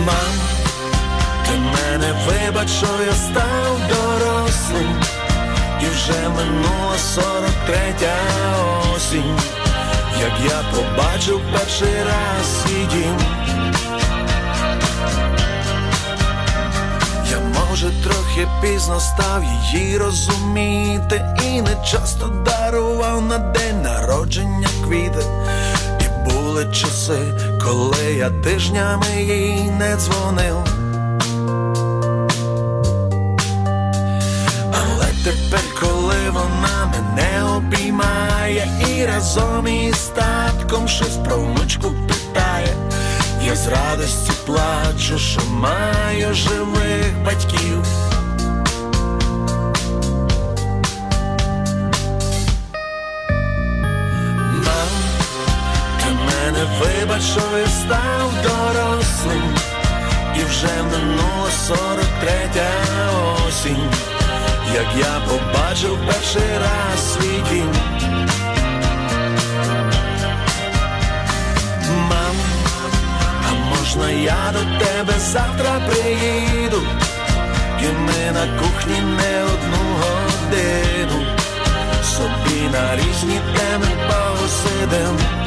[0.07, 0.35] Мам,
[1.47, 5.01] ти мене вибач, що я став дорослим,
[5.81, 8.17] і вже минула сорок третя
[8.97, 9.39] осінь,
[10.21, 13.17] як я побачив перший раз свій дім.
[17.31, 18.22] Я може трохи
[18.63, 25.25] пізно став її розуміти, і не часто дарував на день народження квіти.
[26.01, 27.19] І були часи,
[27.65, 30.57] коли я тижнями їй не дзвонив.
[34.73, 42.77] Але тепер, коли вона мене обіймає і разом із татком щось про внучку питає,
[43.47, 47.85] я з радості плачу, що маю живих батьків.
[57.33, 59.55] Що я став дорослим,
[60.37, 62.71] і вже минула сорок третя
[63.47, 63.91] осінь,
[64.75, 67.73] як я побачив перший раз свій дім.
[71.91, 72.37] Мам,
[73.49, 76.83] а можна я до тебе завтра приїду,
[77.81, 81.27] і ми на кухні не одну годину
[82.05, 85.42] собі на різні теми посидим.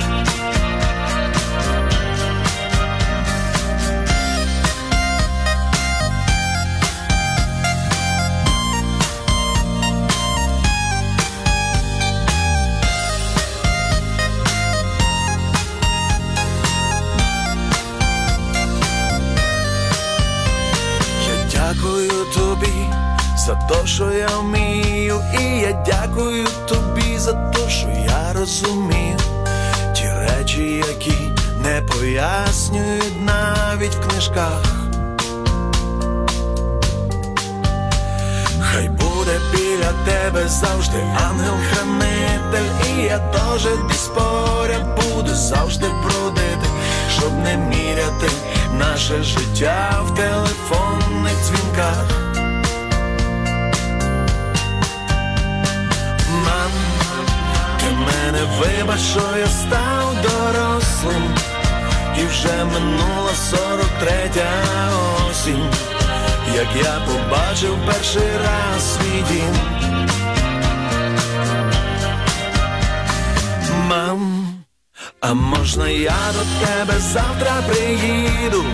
[23.69, 29.17] Те, що я вмію, і я дякую тобі за те, що я розумію
[29.95, 31.17] ті речі, які
[31.63, 34.63] не пояснюють навіть в книжках.
[38.61, 40.97] Хай буде біля тебе завжди
[41.29, 46.67] ангел-хранитель, і я теж десь поряд буду завжди бродити,
[47.17, 48.29] щоб не міряти
[48.79, 52.24] наше життя в телефонних дзвінках.
[58.45, 61.35] Вибач, що я став дорослим,
[62.19, 64.49] і вже минула сорок третя
[65.29, 65.69] осінь
[66.55, 69.55] як я побачив перший раз свій дім.
[73.87, 74.47] Мам,
[75.21, 78.65] а можна я до тебе завтра приїду,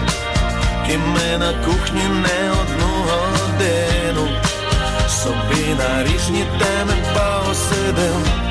[0.89, 4.28] і ми на кухні не одну годину,
[5.09, 8.51] собі на різні теми посидим.